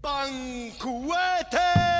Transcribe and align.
¡Bancuete! 0.00 1.97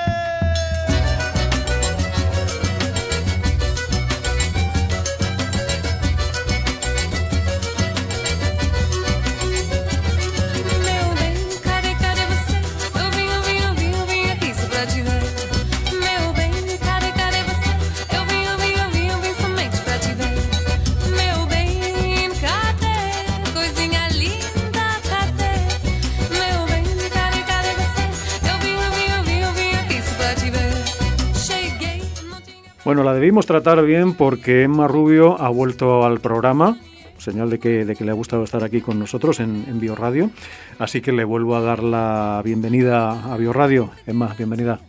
Bueno, 32.88 33.02
la 33.02 33.12
debimos 33.12 33.45
tratar 33.45 33.84
bien 33.84 34.15
porque 34.15 34.62
Emma 34.62 34.88
Rubio 34.88 35.38
ha 35.38 35.51
vuelto 35.51 36.06
al 36.06 36.20
programa, 36.20 36.79
señal 37.19 37.51
de 37.51 37.59
que, 37.59 37.84
de 37.84 37.95
que 37.95 38.02
le 38.02 38.12
ha 38.12 38.15
gustado 38.15 38.45
estar 38.45 38.65
aquí 38.65 38.80
con 38.80 38.98
nosotros 38.98 39.41
en, 39.41 39.66
en 39.69 39.79
Bioradio. 39.79 40.30
Así 40.79 41.02
que 41.02 41.12
le 41.12 41.24
vuelvo 41.24 41.55
a 41.55 41.60
dar 41.60 41.82
la 41.82 42.41
bienvenida 42.43 43.30
a 43.30 43.37
Bioradio. 43.37 43.91
Emma, 44.06 44.34
bienvenida. 44.38 44.80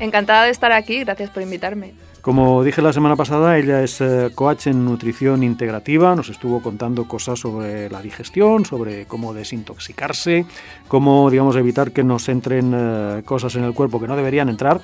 Encantada 0.00 0.46
de 0.46 0.50
estar 0.50 0.72
aquí, 0.72 1.04
gracias 1.04 1.30
por 1.30 1.44
invitarme. 1.44 1.94
Como 2.22 2.64
dije 2.64 2.82
la 2.82 2.92
semana 2.92 3.14
pasada, 3.14 3.56
ella 3.56 3.84
es 3.84 4.00
eh, 4.00 4.30
coach 4.34 4.66
en 4.66 4.84
nutrición 4.84 5.44
integrativa, 5.44 6.16
nos 6.16 6.30
estuvo 6.30 6.60
contando 6.60 7.06
cosas 7.06 7.38
sobre 7.38 7.88
la 7.88 8.02
digestión, 8.02 8.64
sobre 8.64 9.06
cómo 9.06 9.32
desintoxicarse, 9.32 10.44
cómo 10.88 11.30
digamos 11.30 11.54
evitar 11.54 11.92
que 11.92 12.02
nos 12.02 12.28
entren 12.28 12.72
eh, 12.74 13.22
cosas 13.24 13.54
en 13.54 13.62
el 13.62 13.74
cuerpo 13.74 14.00
que 14.00 14.08
no 14.08 14.16
deberían 14.16 14.48
entrar 14.48 14.80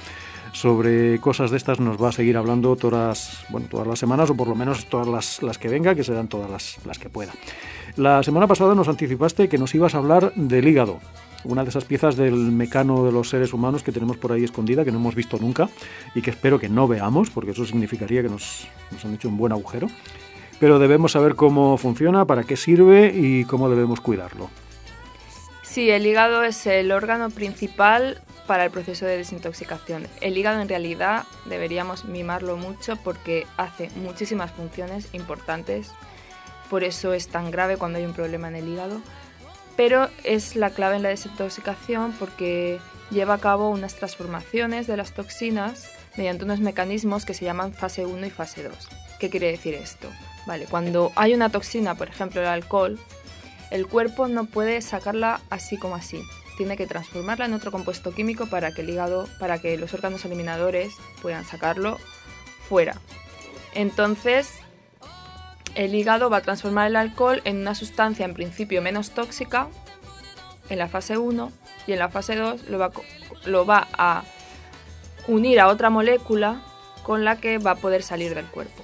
sobre 0.54 1.18
cosas 1.18 1.50
de 1.50 1.56
estas 1.56 1.80
nos 1.80 2.00
va 2.02 2.10
a 2.10 2.12
seguir 2.12 2.36
hablando 2.36 2.76
todas, 2.76 3.44
bueno, 3.50 3.66
todas 3.68 3.86
las 3.86 3.98
semanas 3.98 4.30
o 4.30 4.36
por 4.36 4.46
lo 4.48 4.54
menos 4.54 4.86
todas 4.86 5.08
las, 5.08 5.42
las 5.42 5.58
que 5.58 5.68
venga, 5.68 5.94
que 5.94 6.04
serán 6.04 6.28
todas 6.28 6.48
las, 6.48 6.78
las 6.86 6.98
que 6.98 7.10
pueda. 7.10 7.32
La 7.96 8.22
semana 8.22 8.46
pasada 8.46 8.74
nos 8.74 8.88
anticipaste 8.88 9.48
que 9.48 9.58
nos 9.58 9.74
ibas 9.74 9.94
a 9.94 9.98
hablar 9.98 10.32
del 10.34 10.66
hígado, 10.66 11.00
una 11.42 11.64
de 11.64 11.70
esas 11.70 11.84
piezas 11.84 12.16
del 12.16 12.34
mecano 12.34 13.04
de 13.04 13.10
los 13.10 13.28
seres 13.28 13.52
humanos 13.52 13.82
que 13.82 13.90
tenemos 13.90 14.16
por 14.16 14.30
ahí 14.30 14.44
escondida, 14.44 14.84
que 14.84 14.92
no 14.92 14.98
hemos 14.98 15.16
visto 15.16 15.38
nunca 15.38 15.68
y 16.14 16.22
que 16.22 16.30
espero 16.30 16.60
que 16.60 16.68
no 16.68 16.86
veamos, 16.86 17.30
porque 17.30 17.50
eso 17.50 17.66
significaría 17.66 18.22
que 18.22 18.28
nos, 18.28 18.68
nos 18.92 19.04
han 19.04 19.14
hecho 19.14 19.28
un 19.28 19.36
buen 19.36 19.52
agujero. 19.52 19.88
Pero 20.60 20.78
debemos 20.78 21.12
saber 21.12 21.34
cómo 21.34 21.76
funciona, 21.78 22.26
para 22.26 22.44
qué 22.44 22.56
sirve 22.56 23.12
y 23.12 23.44
cómo 23.44 23.68
debemos 23.68 24.00
cuidarlo. 24.00 24.48
Sí, 25.62 25.90
el 25.90 26.06
hígado 26.06 26.44
es 26.44 26.64
el 26.68 26.92
órgano 26.92 27.30
principal 27.30 28.20
para 28.46 28.64
el 28.64 28.70
proceso 28.70 29.06
de 29.06 29.16
desintoxicación. 29.16 30.06
El 30.20 30.36
hígado 30.36 30.60
en 30.60 30.68
realidad 30.68 31.24
deberíamos 31.46 32.04
mimarlo 32.04 32.56
mucho 32.56 32.96
porque 32.96 33.46
hace 33.56 33.90
muchísimas 33.96 34.50
funciones 34.50 35.08
importantes, 35.12 35.90
por 36.70 36.84
eso 36.84 37.12
es 37.12 37.28
tan 37.28 37.50
grave 37.50 37.76
cuando 37.76 37.98
hay 37.98 38.04
un 38.04 38.14
problema 38.14 38.48
en 38.48 38.56
el 38.56 38.68
hígado, 38.68 39.00
pero 39.76 40.08
es 40.24 40.56
la 40.56 40.70
clave 40.70 40.96
en 40.96 41.02
la 41.02 41.08
desintoxicación 41.08 42.12
porque 42.18 42.80
lleva 43.10 43.34
a 43.34 43.38
cabo 43.38 43.70
unas 43.70 43.94
transformaciones 43.94 44.86
de 44.86 44.96
las 44.96 45.12
toxinas 45.12 45.90
mediante 46.16 46.44
unos 46.44 46.60
mecanismos 46.60 47.24
que 47.24 47.34
se 47.34 47.44
llaman 47.44 47.72
fase 47.72 48.06
1 48.06 48.26
y 48.26 48.30
fase 48.30 48.62
2. 48.62 48.88
¿Qué 49.18 49.30
quiere 49.30 49.50
decir 49.50 49.74
esto? 49.74 50.08
Vale, 50.46 50.66
cuando 50.66 51.12
hay 51.16 51.34
una 51.34 51.50
toxina, 51.50 51.94
por 51.94 52.08
ejemplo 52.08 52.40
el 52.40 52.46
alcohol, 52.46 52.98
el 53.70 53.86
cuerpo 53.86 54.28
no 54.28 54.44
puede 54.44 54.80
sacarla 54.82 55.40
así 55.50 55.76
como 55.76 55.96
así 55.96 56.22
tiene 56.56 56.76
que 56.76 56.86
transformarla 56.86 57.46
en 57.46 57.54
otro 57.54 57.70
compuesto 57.72 58.12
químico 58.12 58.46
para 58.46 58.72
que 58.72 58.82
el 58.82 58.90
hígado, 58.90 59.28
para 59.38 59.60
que 59.60 59.76
los 59.76 59.92
órganos 59.94 60.24
eliminadores 60.24 60.94
puedan 61.22 61.44
sacarlo 61.44 61.98
fuera. 62.68 63.00
Entonces, 63.74 64.50
el 65.74 65.94
hígado 65.94 66.30
va 66.30 66.38
a 66.38 66.42
transformar 66.42 66.88
el 66.88 66.96
alcohol 66.96 67.42
en 67.44 67.58
una 67.58 67.74
sustancia 67.74 68.24
en 68.24 68.34
principio 68.34 68.82
menos 68.82 69.10
tóxica 69.10 69.68
en 70.68 70.78
la 70.78 70.88
fase 70.88 71.18
1 71.18 71.52
y 71.86 71.92
en 71.92 71.98
la 71.98 72.08
fase 72.08 72.36
2 72.36 72.68
lo 72.68 72.78
va, 72.78 72.90
lo 73.44 73.66
va 73.66 73.88
a 73.98 74.24
unir 75.26 75.60
a 75.60 75.68
otra 75.68 75.90
molécula 75.90 76.62
con 77.02 77.24
la 77.24 77.36
que 77.36 77.58
va 77.58 77.72
a 77.72 77.76
poder 77.76 78.02
salir 78.02 78.34
del 78.34 78.46
cuerpo. 78.46 78.82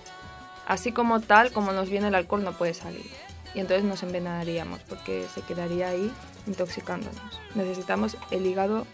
Así 0.67 0.93
como 0.93 1.21
tal, 1.21 1.53
como 1.53 1.73
nos 1.73 1.89
viene 1.89 2.09
el 2.09 2.15
alcohol 2.15 2.45
no 2.45 2.53
puede 2.53 2.75
salir. 2.75 3.07
Y 3.55 3.61
entonces 3.61 3.85
nos 3.85 4.03
envenenaríamos 4.03 4.81
porque 4.89 5.27
se 5.35 5.43
quedaría 5.43 5.89
ahí 5.89 6.13
intoxicándonos. 6.47 7.41
Necesitamos 7.55 8.17
el 8.31 8.47
hígado 8.47 8.87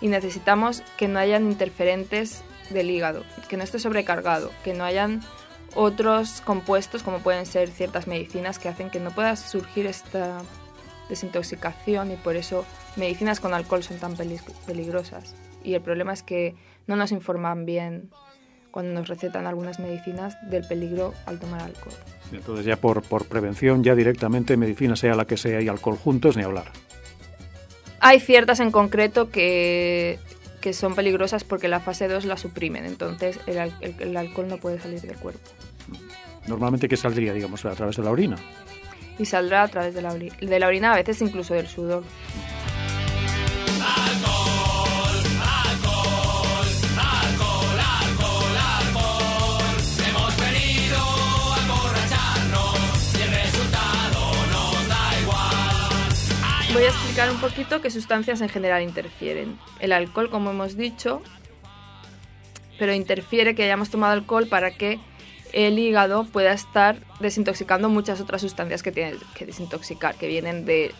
y 0.00 0.08
necesitamos 0.08 0.82
que 0.96 1.08
no 1.08 1.18
hayan 1.18 1.44
interferentes 1.44 2.42
del 2.70 2.90
hígado, 2.90 3.24
que 3.48 3.56
no 3.56 3.64
esté 3.64 3.78
sobrecargado, 3.78 4.50
que 4.62 4.74
no 4.74 4.84
hayan 4.84 5.22
otros 5.74 6.40
compuestos 6.42 7.02
como 7.02 7.18
pueden 7.18 7.46
ser 7.46 7.68
ciertas 7.70 8.06
medicinas 8.06 8.58
que 8.58 8.68
hacen 8.68 8.90
que 8.90 9.00
no 9.00 9.10
pueda 9.10 9.36
surgir 9.36 9.86
esta 9.86 10.42
desintoxicación 11.08 12.12
y 12.12 12.16
por 12.16 12.36
eso 12.36 12.64
medicinas 12.96 13.40
con 13.40 13.54
alcohol 13.54 13.82
son 13.82 13.98
tan 13.98 14.14
peligrosas. 14.16 15.34
Y 15.64 15.74
el 15.74 15.82
problema 15.82 16.12
es 16.12 16.22
que 16.22 16.54
no 16.86 16.96
nos 16.96 17.12
informan 17.12 17.66
bien 17.66 18.10
cuando 18.70 18.92
nos 18.92 19.08
recetan 19.08 19.46
algunas 19.46 19.78
medicinas 19.78 20.36
del 20.48 20.66
peligro 20.66 21.14
al 21.26 21.38
tomar 21.38 21.62
alcohol. 21.62 21.94
Entonces 22.32 22.66
ya 22.66 22.76
por, 22.76 23.02
por 23.02 23.26
prevención, 23.26 23.82
ya 23.82 23.94
directamente 23.94 24.56
medicina 24.56 24.96
sea 24.96 25.14
la 25.14 25.26
que 25.26 25.36
sea 25.36 25.60
y 25.60 25.68
alcohol 25.68 25.96
juntos, 25.96 26.36
ni 26.36 26.42
hablar. 26.42 26.70
Hay 28.00 28.20
ciertas 28.20 28.60
en 28.60 28.70
concreto 28.70 29.30
que, 29.30 30.18
que 30.60 30.72
son 30.72 30.94
peligrosas 30.94 31.44
porque 31.44 31.68
la 31.68 31.80
fase 31.80 32.08
2 32.08 32.24
la 32.26 32.36
suprimen, 32.36 32.84
entonces 32.84 33.40
el, 33.46 33.72
el, 33.80 34.16
alcohol 34.16 34.48
no 34.48 34.58
puede 34.58 34.78
salir 34.78 35.00
del 35.00 35.16
cuerpo. 35.16 35.40
Normalmente, 36.46 36.88
¿qué 36.88 36.96
saldría, 36.96 37.32
digamos, 37.32 37.64
a 37.64 37.74
través 37.74 37.96
de 37.96 38.02
la 38.02 38.10
orina? 38.10 38.36
Y 39.18 39.24
saldrá 39.24 39.64
a 39.64 39.68
través 39.68 39.94
de 39.94 40.02
la, 40.02 40.14
de 40.14 40.58
la 40.58 40.66
orina, 40.66 40.92
a 40.92 40.96
veces 40.96 41.20
incluso 41.22 41.54
del 41.54 41.66
sudor. 41.66 42.04
Voy 56.78 56.86
a 56.86 56.90
explicar 56.90 57.28
un 57.28 57.40
poquito 57.40 57.80
qué 57.80 57.90
sustancias 57.90 58.40
en 58.40 58.48
general 58.48 58.82
interfieren. 58.84 59.58
El 59.80 59.90
alcohol, 59.90 60.30
como 60.30 60.50
hemos 60.50 60.76
dicho, 60.76 61.20
pero 62.78 62.92
interfiere 62.92 63.56
que 63.56 63.64
hayamos 63.64 63.90
tomado 63.90 64.12
alcohol 64.12 64.46
para 64.46 64.70
que 64.70 65.00
el 65.52 65.76
hígado 65.76 66.22
pueda 66.22 66.52
estar 66.52 67.00
desintoxicando 67.18 67.88
muchas 67.88 68.20
otras 68.20 68.42
sustancias 68.42 68.84
que 68.84 68.92
tiene 68.92 69.16
que 69.34 69.44
desintoxicar, 69.44 70.14
que 70.14 70.28
vienen 70.28 70.64
del 70.66 70.92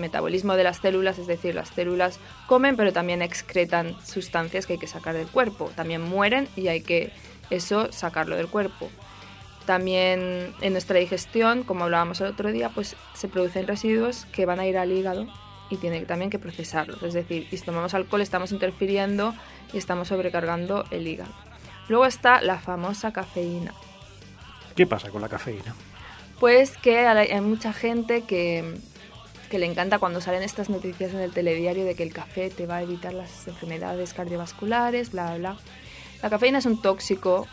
metabolismo 0.00 0.56
de 0.56 0.64
las 0.64 0.78
células, 0.78 1.18
es 1.18 1.28
decir, 1.28 1.54
las 1.54 1.68
células 1.68 2.18
comen, 2.48 2.74
pero 2.74 2.92
también 2.92 3.22
excretan 3.22 3.94
sustancias 4.04 4.66
que 4.66 4.72
hay 4.72 4.78
que 4.80 4.88
sacar 4.88 5.14
del 5.14 5.28
cuerpo. 5.28 5.70
También 5.76 6.02
mueren 6.02 6.48
y 6.56 6.66
hay 6.66 6.80
que 6.80 7.12
eso 7.48 7.92
sacarlo 7.92 8.34
del 8.34 8.48
cuerpo. 8.48 8.90
También 9.66 10.54
en 10.60 10.72
nuestra 10.72 10.98
digestión, 10.98 11.62
como 11.62 11.84
hablábamos 11.84 12.20
el 12.20 12.28
otro 12.28 12.50
día, 12.50 12.70
pues 12.70 12.96
se 13.14 13.28
producen 13.28 13.66
residuos 13.66 14.26
que 14.32 14.44
van 14.44 14.58
a 14.58 14.66
ir 14.66 14.76
al 14.76 14.90
hígado 14.90 15.26
y 15.70 15.76
tiene 15.76 16.00
también 16.02 16.30
que 16.30 16.38
procesarlos. 16.38 17.02
Es 17.02 17.14
decir, 17.14 17.46
si 17.50 17.58
tomamos 17.58 17.94
alcohol 17.94 18.20
estamos 18.20 18.52
interfiriendo 18.52 19.34
y 19.72 19.78
estamos 19.78 20.08
sobrecargando 20.08 20.84
el 20.90 21.06
hígado. 21.06 21.32
Luego 21.88 22.06
está 22.06 22.40
la 22.42 22.58
famosa 22.58 23.12
cafeína. 23.12 23.72
¿Qué 24.74 24.86
pasa 24.86 25.10
con 25.10 25.22
la 25.22 25.28
cafeína? 25.28 25.74
Pues 26.40 26.76
que 26.76 27.06
hay 27.06 27.40
mucha 27.40 27.72
gente 27.72 28.22
que, 28.22 28.74
que 29.48 29.58
le 29.58 29.66
encanta 29.66 29.98
cuando 29.98 30.20
salen 30.20 30.42
estas 30.42 30.70
noticias 30.70 31.12
en 31.14 31.20
el 31.20 31.30
telediario 31.32 31.84
de 31.84 31.94
que 31.94 32.02
el 32.02 32.12
café 32.12 32.50
te 32.50 32.66
va 32.66 32.76
a 32.76 32.82
evitar 32.82 33.12
las 33.12 33.46
enfermedades 33.46 34.12
cardiovasculares, 34.12 35.12
bla, 35.12 35.36
bla. 35.36 35.56
La 36.20 36.30
cafeína 36.30 36.58
es 36.58 36.66
un 36.66 36.82
tóxico 36.82 37.46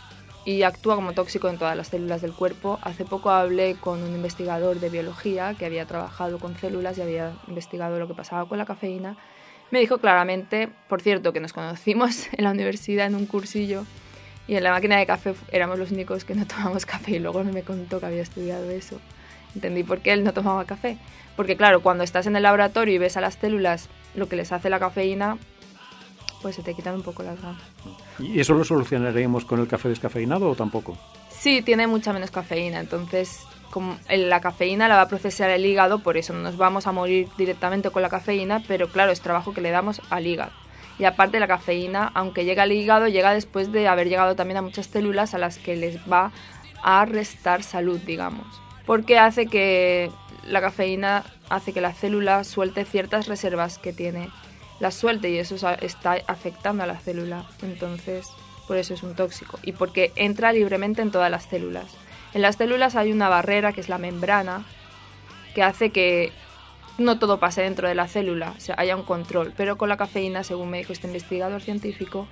y 0.45 0.63
actúa 0.63 0.95
como 0.95 1.13
tóxico 1.13 1.49
en 1.49 1.57
todas 1.57 1.75
las 1.75 1.87
células 1.87 2.21
del 2.21 2.33
cuerpo. 2.33 2.79
Hace 2.81 3.05
poco 3.05 3.29
hablé 3.29 3.75
con 3.75 4.01
un 4.01 4.15
investigador 4.15 4.79
de 4.79 4.89
biología 4.89 5.53
que 5.53 5.65
había 5.65 5.85
trabajado 5.85 6.39
con 6.39 6.57
células 6.57 6.97
y 6.97 7.01
había 7.01 7.33
investigado 7.47 7.99
lo 7.99 8.07
que 8.07 8.13
pasaba 8.13 8.47
con 8.47 8.57
la 8.57 8.65
cafeína. 8.65 9.17
Me 9.71 9.79
dijo 9.79 9.99
claramente, 9.99 10.69
por 10.87 11.01
cierto, 11.01 11.33
que 11.33 11.39
nos 11.39 11.53
conocimos 11.53 12.27
en 12.31 12.43
la 12.43 12.51
universidad 12.51 13.07
en 13.07 13.15
un 13.15 13.25
cursillo 13.25 13.85
y 14.47 14.55
en 14.55 14.63
la 14.63 14.71
máquina 14.71 14.97
de 14.97 15.05
café 15.05 15.35
éramos 15.51 15.77
los 15.77 15.91
únicos 15.91 16.25
que 16.25 16.33
no 16.33 16.47
tomamos 16.47 16.85
café 16.85 17.11
y 17.11 17.19
luego 17.19 17.43
me 17.43 17.61
contó 17.61 17.99
que 17.99 18.07
había 18.07 18.23
estudiado 18.23 18.69
eso. 18.71 18.99
Entendí 19.53 19.83
por 19.83 19.99
qué 19.99 20.13
él 20.13 20.23
no 20.23 20.33
tomaba 20.33 20.65
café. 20.65 20.97
Porque 21.35 21.55
claro, 21.55 21.81
cuando 21.81 22.03
estás 22.03 22.27
en 22.27 22.35
el 22.35 22.43
laboratorio 22.43 22.95
y 22.95 22.97
ves 22.97 23.15
a 23.15 23.21
las 23.21 23.35
células 23.35 23.89
lo 24.15 24.27
que 24.27 24.35
les 24.35 24.51
hace 24.51 24.69
la 24.69 24.79
cafeína, 24.79 25.37
pues 26.41 26.55
se 26.55 26.63
te 26.63 26.73
quitan 26.73 26.95
un 26.95 27.03
poco 27.03 27.23
las 27.23 27.41
ganas. 27.41 27.61
¿Y 28.19 28.39
eso 28.39 28.53
lo 28.53 28.63
solucionaríamos 28.63 29.45
con 29.45 29.59
el 29.59 29.67
café 29.67 29.89
descafeinado 29.89 30.49
o 30.49 30.55
tampoco? 30.55 30.97
Sí, 31.29 31.61
tiene 31.61 31.87
mucha 31.87 32.13
menos 32.13 32.31
cafeína, 32.31 32.79
entonces 32.79 33.41
como 33.69 33.97
la 34.09 34.41
cafeína 34.41 34.87
la 34.87 34.95
va 34.95 35.03
a 35.03 35.07
procesar 35.07 35.49
el 35.49 35.65
hígado, 35.65 35.99
por 35.99 36.17
eso 36.17 36.33
no 36.33 36.39
nos 36.39 36.57
vamos 36.57 36.87
a 36.87 36.91
morir 36.91 37.27
directamente 37.37 37.91
con 37.91 38.01
la 38.01 38.09
cafeína, 38.09 38.63
pero 38.67 38.89
claro, 38.89 39.11
es 39.11 39.21
trabajo 39.21 39.53
que 39.53 39.61
le 39.61 39.69
damos 39.69 40.01
al 40.09 40.25
hígado. 40.25 40.51
Y 40.97 41.05
aparte 41.05 41.39
la 41.39 41.47
cafeína, 41.47 42.11
aunque 42.13 42.43
llega 42.43 42.63
al 42.63 42.71
hígado, 42.71 43.07
llega 43.07 43.33
después 43.33 43.71
de 43.71 43.87
haber 43.87 44.09
llegado 44.09 44.35
también 44.35 44.57
a 44.57 44.61
muchas 44.61 44.87
células 44.87 45.33
a 45.33 45.37
las 45.37 45.57
que 45.57 45.75
les 45.75 45.97
va 46.11 46.31
a 46.83 47.05
restar 47.05 47.63
salud, 47.63 47.99
digamos. 47.99 48.45
Porque 48.85 49.17
hace 49.17 49.45
que 49.45 50.11
la 50.45 50.61
cafeína 50.61 51.23
hace 51.49 51.73
que 51.73 51.81
la 51.81 51.93
célula 51.93 52.43
suelte 52.43 52.83
ciertas 52.83 53.27
reservas 53.27 53.77
que 53.77 53.93
tiene. 53.93 54.29
Las 54.79 54.95
suelte 54.95 55.29
y 55.29 55.37
eso 55.37 55.55
está 55.81 56.17
afectando 56.27 56.83
a 56.83 56.87
la 56.87 56.99
célula. 56.99 57.45
Entonces, 57.61 58.27
por 58.67 58.77
eso 58.77 58.93
es 58.93 59.03
un 59.03 59.15
tóxico. 59.15 59.59
Y 59.63 59.73
porque 59.73 60.11
entra 60.15 60.53
libremente 60.53 61.01
en 61.01 61.11
todas 61.11 61.29
las 61.29 61.45
células. 61.45 61.87
En 62.33 62.41
las 62.41 62.55
células 62.57 62.95
hay 62.95 63.11
una 63.11 63.29
barrera 63.29 63.73
que 63.73 63.81
es 63.81 63.89
la 63.89 63.97
membrana 63.97 64.65
que 65.53 65.63
hace 65.63 65.89
que 65.89 66.31
no 66.99 67.17
todo 67.17 67.39
pase 67.39 67.61
dentro 67.61 67.87
de 67.87 67.95
la 67.95 68.07
célula, 68.07 68.53
o 68.53 68.73
haya 68.77 68.95
un 68.95 69.03
control. 69.03 69.53
Pero 69.57 69.77
con 69.77 69.89
la 69.89 69.97
cafeína, 69.97 70.43
según 70.43 70.69
me 70.69 70.77
dijo 70.79 70.93
este 70.93 71.07
investigador 71.07 71.61
científico, 71.61 72.27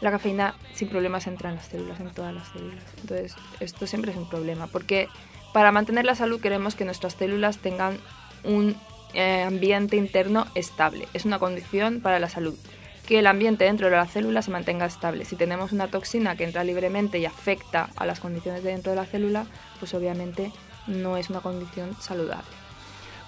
la 0.00 0.10
cafeína 0.10 0.54
sin 0.74 0.88
problemas 0.88 1.26
entra 1.26 1.50
en 1.50 1.56
las 1.56 1.66
células, 1.66 2.00
en 2.00 2.10
todas 2.10 2.34
las 2.34 2.48
células. 2.48 2.84
Entonces, 3.00 3.36
esto 3.60 3.86
siempre 3.86 4.10
es 4.10 4.16
un 4.16 4.28
problema, 4.28 4.66
porque 4.66 5.08
para 5.52 5.72
mantener 5.72 6.04
la 6.04 6.14
salud 6.14 6.40
queremos 6.40 6.74
que 6.74 6.84
nuestras 6.84 7.14
células 7.14 7.58
tengan 7.58 7.98
un 8.44 8.76
eh, 9.14 9.42
ambiente 9.42 9.96
interno 9.96 10.46
estable. 10.54 11.08
Es 11.12 11.24
una 11.24 11.38
condición 11.38 12.00
para 12.00 12.18
la 12.18 12.28
salud. 12.28 12.54
Que 13.06 13.18
el 13.18 13.26
ambiente 13.26 13.64
dentro 13.64 13.90
de 13.90 13.96
la 13.96 14.06
célula 14.06 14.42
se 14.42 14.50
mantenga 14.50 14.86
estable. 14.86 15.24
Si 15.24 15.36
tenemos 15.36 15.72
una 15.72 15.88
toxina 15.88 16.36
que 16.36 16.44
entra 16.44 16.64
libremente 16.64 17.18
y 17.18 17.26
afecta 17.26 17.90
a 17.96 18.06
las 18.06 18.20
condiciones 18.20 18.62
de 18.62 18.70
dentro 18.70 18.92
de 18.92 18.96
la 18.96 19.06
célula, 19.06 19.46
pues 19.80 19.92
obviamente 19.94 20.52
no 20.86 21.16
es 21.16 21.30
una 21.30 21.40
condición 21.40 21.94
saludable. 22.00 22.48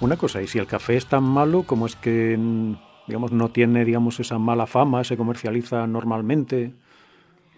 Una 0.01 0.17
cosa, 0.17 0.43
y 0.43 0.47
si 0.47 0.59
el 0.59 0.67
café 0.67 0.97
es 0.97 1.07
tan 1.07 1.23
malo, 1.23 1.65
¿cómo 1.65 1.87
es 1.87 1.97
que 1.97 2.39
digamos, 3.07 3.33
no 3.33 3.51
tiene 3.51 3.85
digamos, 3.85 4.19
esa 4.21 4.39
mala 4.39 4.67
fama, 4.67 5.05
se 5.05 5.17
comercializa 5.17 5.87
normalmente? 5.87 6.73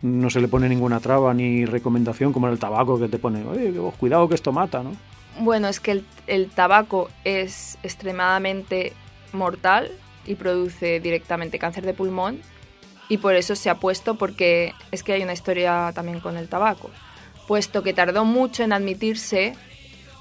No 0.03 0.29
se 0.29 0.41
le 0.41 0.49
pone 0.49 0.69
ninguna 0.69 1.01
traba 1.01 1.33
ni 1.33 1.65
recomendación 1.65 2.33
como 2.33 2.49
el 2.49 2.59
tabaco 2.59 2.99
que 2.99 3.09
te 3.09 3.19
pone, 3.19 3.45
oye, 3.47 3.73
cuidado 3.99 4.29
que 4.29 4.35
esto 4.35 4.53
mata, 4.53 4.83
¿no? 4.83 4.93
Bueno, 5.39 5.69
es 5.69 5.81
que 5.81 5.93
el, 5.93 6.07
el 6.27 6.51
tabaco 6.51 7.11
es 7.25 7.79
extremadamente 7.83 8.93
mortal 9.33 9.91
y 10.25 10.35
produce 10.35 11.01
directamente 11.01 11.59
cáncer 11.59 11.85
de 11.85 11.95
pulmón 11.95 12.41
y 13.09 13.19
por 13.19 13.35
eso 13.35 13.55
se 13.55 13.71
ha 13.71 13.77
puesto 13.77 14.17
porque 14.17 14.75
es 14.91 15.03
que 15.03 15.13
hay 15.13 15.23
una 15.23 15.33
historia 15.33 15.93
también 15.95 16.21
con 16.21 16.37
el 16.37 16.49
tabaco, 16.49 16.91
puesto 17.47 17.83
que 17.83 17.93
tardó 17.93 18.25
mucho 18.25 18.65
en 18.65 18.73
admitirse 18.73 19.55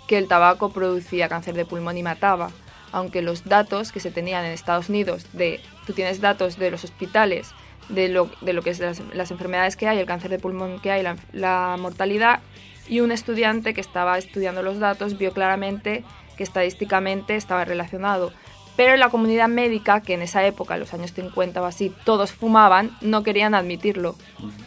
que 0.07 0.17
el 0.17 0.27
tabaco 0.27 0.69
producía 0.69 1.29
cáncer 1.29 1.56
de 1.56 1.65
pulmón 1.65 1.97
y 1.97 2.03
mataba, 2.03 2.51
aunque 2.91 3.21
los 3.21 3.45
datos 3.45 3.91
que 3.91 4.00
se 4.00 4.11
tenían 4.11 4.45
en 4.45 4.51
Estados 4.51 4.89
Unidos, 4.89 5.25
de, 5.33 5.59
tú 5.88 5.94
tienes 5.94 6.21
datos 6.21 6.57
de 6.57 6.71
los 6.71 6.83
hospitales, 6.83 7.51
de 7.89 8.09
lo, 8.09 8.29
de 8.41 8.53
lo 8.53 8.61
que 8.61 8.69
es 8.71 8.79
las, 8.79 9.31
enfermedades 9.31 9.75
que 9.75 9.88
hay, 9.88 9.97
el 9.97 10.06
cáncer 10.06 10.29
de 10.29 10.39
pulmón 10.39 10.79
que 10.79 10.91
hay, 10.91 11.03
la, 11.03 11.15
la 11.33 11.75
mortalidad, 11.79 12.41
y 12.87 12.99
un 12.99 13.11
estudiante 13.11 13.73
que 13.73 13.81
estaba 13.81 14.17
estudiando 14.17 14.61
los 14.61 14.79
datos 14.79 15.17
vio 15.17 15.31
claramente 15.31 16.03
que 16.37 16.43
estadísticamente 16.43 17.35
estaba 17.35 17.65
relacionado. 17.65 18.31
Pero 18.75 18.93
en 18.93 18.99
la 18.99 19.09
comunidad 19.09 19.47
médica, 19.47 20.01
que 20.01 20.15
en 20.15 20.21
esa 20.21 20.45
época, 20.45 20.73
en 20.73 20.81
los 20.81 20.93
años 20.93 21.13
50 21.13 21.61
o 21.61 21.65
así, 21.65 21.93
todos 22.03 22.33
fumaban, 22.33 22.91
no 22.99 23.23
querían 23.23 23.55
admitirlo. 23.55 24.15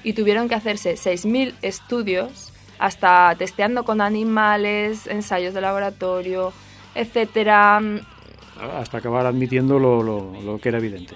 Y 0.03 0.15
tuvieron 0.15 0.49
que 0.49 0.55
hacerse 0.55 0.95
6.000 0.95 1.55
estudios 1.61 2.53
hasta 2.79 3.35
testeando 3.37 3.85
con 3.85 4.01
animales, 4.01 5.07
ensayos 5.09 5.53
de 5.53 5.61
laboratorio, 5.61 6.53
etcétera. 6.95 7.83
Hasta 8.59 8.99
acabar 8.99 9.27
admitiendo 9.27 9.79
lo, 9.79 10.03
lo, 10.03 10.59
que 10.59 10.71
era 10.71 10.79
evidente. 10.79 11.15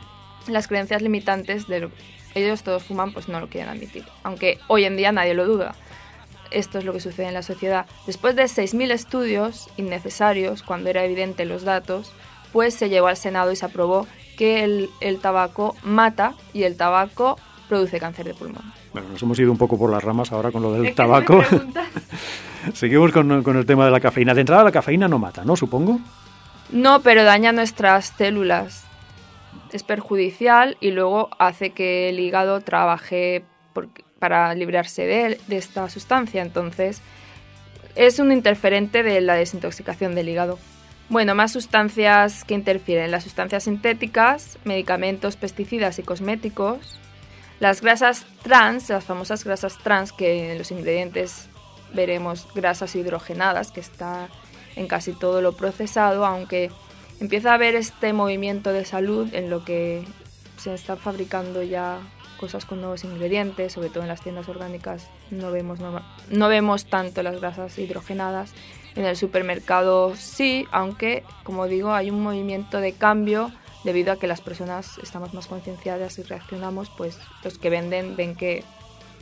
Las 0.48 0.68
creencias 0.68 1.00
limitantes 1.00 1.66
de 1.68 1.80
lo 1.80 1.90
ellos 2.34 2.62
todos 2.62 2.82
fuman, 2.82 3.12
pues 3.12 3.28
no 3.28 3.40
lo 3.40 3.48
quieren 3.48 3.70
admitir. 3.70 4.04
Aunque 4.22 4.58
hoy 4.68 4.84
en 4.84 4.96
día 4.96 5.12
nadie 5.12 5.34
lo 5.34 5.44
duda. 5.44 5.74
Esto 6.52 6.78
es 6.78 6.84
lo 6.84 6.92
que 6.92 7.00
sucede 7.00 7.28
en 7.28 7.34
la 7.34 7.42
sociedad. 7.42 7.86
Después 8.06 8.36
de 8.36 8.44
6.000 8.44 8.90
estudios 8.90 9.68
innecesarios, 9.76 10.62
cuando 10.62 10.90
era 10.90 11.04
evidente 11.04 11.44
los 11.44 11.64
datos, 11.64 12.12
pues 12.52 12.74
se 12.74 12.88
llevó 12.88 13.08
al 13.08 13.16
Senado 13.16 13.52
y 13.52 13.56
se 13.56 13.64
aprobó 13.64 14.06
que 14.36 14.64
el, 14.64 14.90
el 15.00 15.18
tabaco 15.18 15.74
mata 15.82 16.34
y 16.52 16.64
el 16.64 16.76
tabaco 16.76 17.38
produce 17.68 17.98
cáncer 17.98 18.26
de 18.26 18.34
pulmón. 18.34 18.62
Bueno, 18.92 19.08
nos 19.08 19.22
hemos 19.22 19.38
ido 19.38 19.50
un 19.50 19.58
poco 19.58 19.78
por 19.78 19.90
las 19.90 20.02
ramas 20.02 20.32
ahora 20.32 20.52
con 20.52 20.62
lo 20.62 20.72
del 20.72 20.94
tabaco. 20.94 21.42
Seguimos 22.74 23.10
con, 23.12 23.42
con, 23.42 23.56
el 23.56 23.66
tema 23.66 23.86
de 23.86 23.90
la 23.90 24.00
cafeína. 24.00 24.34
De 24.34 24.40
entrada, 24.42 24.62
la 24.62 24.72
cafeína 24.72 25.08
no 25.08 25.18
mata, 25.18 25.44
¿no? 25.44 25.56
Supongo. 25.56 25.98
No, 26.70 27.00
pero 27.00 27.24
daña 27.24 27.52
nuestras 27.52 28.12
células. 28.16 28.84
Es 29.72 29.82
perjudicial 29.82 30.76
y 30.80 30.90
luego 30.90 31.30
hace 31.38 31.70
que 31.70 32.10
el 32.10 32.20
hígado 32.20 32.60
trabaje 32.60 33.44
para 34.22 34.54
librarse 34.54 35.04
de, 35.04 35.40
de 35.48 35.56
esta 35.56 35.90
sustancia. 35.90 36.42
Entonces, 36.42 37.02
es 37.96 38.20
un 38.20 38.30
interferente 38.30 39.02
de 39.02 39.20
la 39.20 39.34
desintoxicación 39.34 40.14
del 40.14 40.28
hígado. 40.28 40.60
Bueno, 41.08 41.34
más 41.34 41.50
sustancias 41.50 42.44
que 42.44 42.54
interfieren. 42.54 43.10
Las 43.10 43.24
sustancias 43.24 43.64
sintéticas, 43.64 44.60
medicamentos, 44.62 45.34
pesticidas 45.34 45.98
y 45.98 46.04
cosméticos, 46.04 47.00
las 47.58 47.80
grasas 47.80 48.24
trans, 48.44 48.90
las 48.90 49.02
famosas 49.02 49.42
grasas 49.42 49.78
trans, 49.78 50.12
que 50.12 50.52
en 50.52 50.58
los 50.58 50.70
ingredientes 50.70 51.48
veremos 51.92 52.46
grasas 52.54 52.94
hidrogenadas, 52.94 53.72
que 53.72 53.80
está 53.80 54.28
en 54.76 54.86
casi 54.86 55.14
todo 55.14 55.42
lo 55.42 55.56
procesado, 55.56 56.24
aunque 56.24 56.70
empieza 57.18 57.50
a 57.50 57.54
haber 57.54 57.74
este 57.74 58.12
movimiento 58.12 58.72
de 58.72 58.84
salud 58.84 59.34
en 59.34 59.50
lo 59.50 59.64
que 59.64 60.04
se 60.58 60.72
están 60.72 60.98
fabricando 60.98 61.64
ya 61.64 61.98
cosas 62.42 62.64
con 62.64 62.80
nuevos 62.80 63.04
ingredientes, 63.04 63.72
sobre 63.72 63.88
todo 63.88 64.02
en 64.02 64.08
las 64.08 64.20
tiendas 64.20 64.48
orgánicas 64.48 65.06
no 65.30 65.52
vemos, 65.52 65.78
no 65.78 66.48
vemos 66.48 66.86
tanto 66.86 67.22
las 67.22 67.40
grasas 67.40 67.78
hidrogenadas. 67.78 68.52
En 68.96 69.04
el 69.04 69.16
supermercado 69.16 70.16
sí, 70.16 70.66
aunque 70.72 71.22
como 71.44 71.68
digo 71.68 71.94
hay 71.94 72.10
un 72.10 72.20
movimiento 72.20 72.80
de 72.80 72.94
cambio 72.94 73.52
debido 73.84 74.12
a 74.12 74.16
que 74.16 74.26
las 74.26 74.40
personas 74.40 74.98
estamos 74.98 75.34
más 75.34 75.46
concienciadas 75.46 76.18
y 76.18 76.24
reaccionamos, 76.24 76.90
pues 76.90 77.16
los 77.44 77.58
que 77.58 77.70
venden 77.70 78.16
ven 78.16 78.34
que 78.34 78.64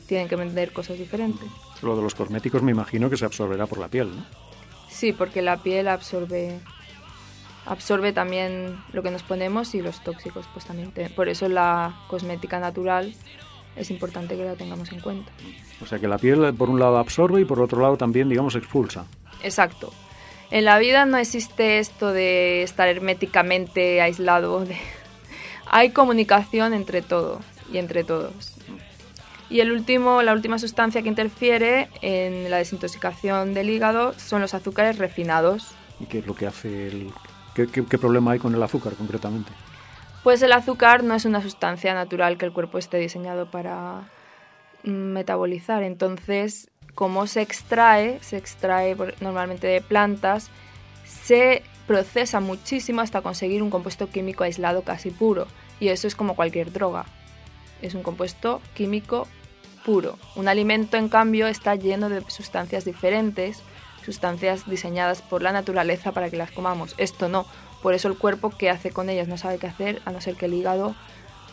tienen 0.06 0.26
que 0.26 0.37
vender 0.37 0.73
cosas 0.73 0.96
diferentes. 0.96 1.46
Lo 1.82 1.94
de 1.96 2.02
los 2.02 2.14
cosméticos 2.14 2.62
me 2.62 2.70
imagino 2.70 3.11
que 3.11 3.19
se 3.19 3.26
absorberá 3.26 3.66
por 3.66 3.81
la 3.81 3.88
piel, 3.88 4.16
¿no? 4.16 4.25
Sí, 4.88 5.12
porque 5.12 5.43
la 5.43 5.58
piel 5.58 5.88
absorbe 5.88 6.58
absorbe 7.70 8.12
también 8.12 8.78
lo 8.93 9.02
que 9.02 9.12
nos 9.12 9.22
ponemos 9.22 9.75
y 9.75 9.81
los 9.81 10.02
tóxicos 10.02 10.46
pues 10.52 10.67
también. 10.67 10.93
Por 11.14 11.28
eso 11.28 11.49
la 11.49 11.94
cosmética 12.08 12.58
natural 12.58 13.14
es 13.76 13.90
importante 13.90 14.37
que 14.37 14.44
la 14.44 14.54
tengamos 14.54 14.90
en 14.90 15.00
cuenta. 15.00 15.30
O 15.80 15.87
sea 15.87 15.99
que 16.00 16.09
la 16.09 16.18
piel 16.18 16.52
por 16.54 16.68
un 16.68 16.80
lado 16.80 16.99
absorbe 16.99 17.40
y 17.40 17.44
por 17.44 17.61
otro 17.61 17.80
lado 17.80 17.97
también 17.97 18.28
digamos 18.28 18.56
expulsa. 18.56 19.06
Exacto. 19.42 19.92
En 20.50 20.64
la 20.64 20.80
vida 20.80 21.06
no 21.06 21.16
existe 21.16 21.78
esto 21.78 22.12
de 22.12 22.64
estar 22.64 22.88
herméticamente 22.88 24.00
aislado. 24.02 24.66
Hay 25.66 25.90
comunicación 25.90 26.75
entre 26.75 27.02
todo 27.02 27.40
y 27.73 27.78
entre 27.78 28.02
todos. 28.02 28.56
Y 29.49 29.61
el 29.61 29.71
último, 29.71 30.23
la 30.23 30.33
última 30.33 30.59
sustancia 30.59 31.02
que 31.02 31.09
interfiere 31.09 31.88
en 32.02 32.50
la 32.50 32.56
desintoxicación 32.56 33.54
del 33.54 33.71
hígado 33.71 34.12
son 34.18 34.40
los 34.40 34.54
azúcares 34.54 34.99
refinados. 34.99 35.68
¿Y 36.00 36.06
qué 36.06 36.18
es 36.18 36.26
lo 36.26 36.35
que 36.35 36.49
hace 36.49 36.88
el... 36.88 37.12
¿Qué, 37.54 37.66
problema 37.99 38.33
hay 38.33 38.38
con 38.38 38.54
el 38.54 38.62
azúcar 38.62 38.95
concretamente? 38.95 39.50
Pues 40.23 40.42
el 40.42 40.52
azúcar 40.52 41.02
no 41.02 41.14
es 41.14 41.25
una 41.25 41.42
sustancia 41.42 41.95
natural 41.95 42.38
que 42.38 42.47
el 42.47 42.52
cuerpo 42.52 42.78
esté 42.78 42.99
diseñado 42.99 43.50
para 43.50 44.09
metabolizar. 44.85 45.83
Entonces, 45.83 46.71
como 46.95 47.26
se 47.26 47.42
extrae, 47.42 48.19
se 48.21 48.37
extrae 48.37 48.97
normalmente 49.21 49.66
de 49.66 49.80
plantas, 49.80 50.50
se 51.04 51.62
procesa 51.87 52.40
muchísimo 52.40 53.00
hasta 53.00 53.23
conseguir 53.23 53.62
un 53.62 53.71
compuesto 53.71 54.09
químico 54.11 54.45
aislado 54.45 54.83
casi 54.83 55.11
puro. 55.11 55.47
Y 55.80 55.88
eso 55.88 56.07
es 56.07 56.14
como 56.14 56.37
cualquier 56.37 56.73
droga. 56.73 57.07
Es 57.83 57.95
un 57.95 58.02
compuesto 58.02 58.61
químico 58.75 59.26
puro. 59.85 60.19
Un 60.37 60.49
alimento, 60.49 60.97
en 60.97 61.09
cambio, 61.09 61.47
está 61.47 61.75
lleno 61.75 62.09
de 62.09 62.23
sustancias 62.28 62.85
diferentes, 62.85 63.62
sustancias 64.04 64.69
diseñadas 64.69 65.23
por 65.23 65.42
la 65.42 65.52
naturaleza 65.52 66.12
para 66.12 66.30
que 66.30 66.37
las 66.37 66.50
comamos. 66.50 66.95
Esto 66.99 67.28
no. 67.28 67.47
Por 67.83 67.95
eso 67.95 68.09
el 68.09 68.16
cuerpo, 68.19 68.50
¿qué 68.50 68.71
hace 68.71 68.90
con 68.90 69.09
ellas? 69.09 69.28
No 69.28 69.37
sabe 69.37 69.59
qué 69.59 69.66
hacer, 69.66 70.02
a 70.04 70.11
no 70.11 70.21
ser 70.21 70.37
que 70.37 70.47
el 70.47 70.54
hígado 70.54 70.95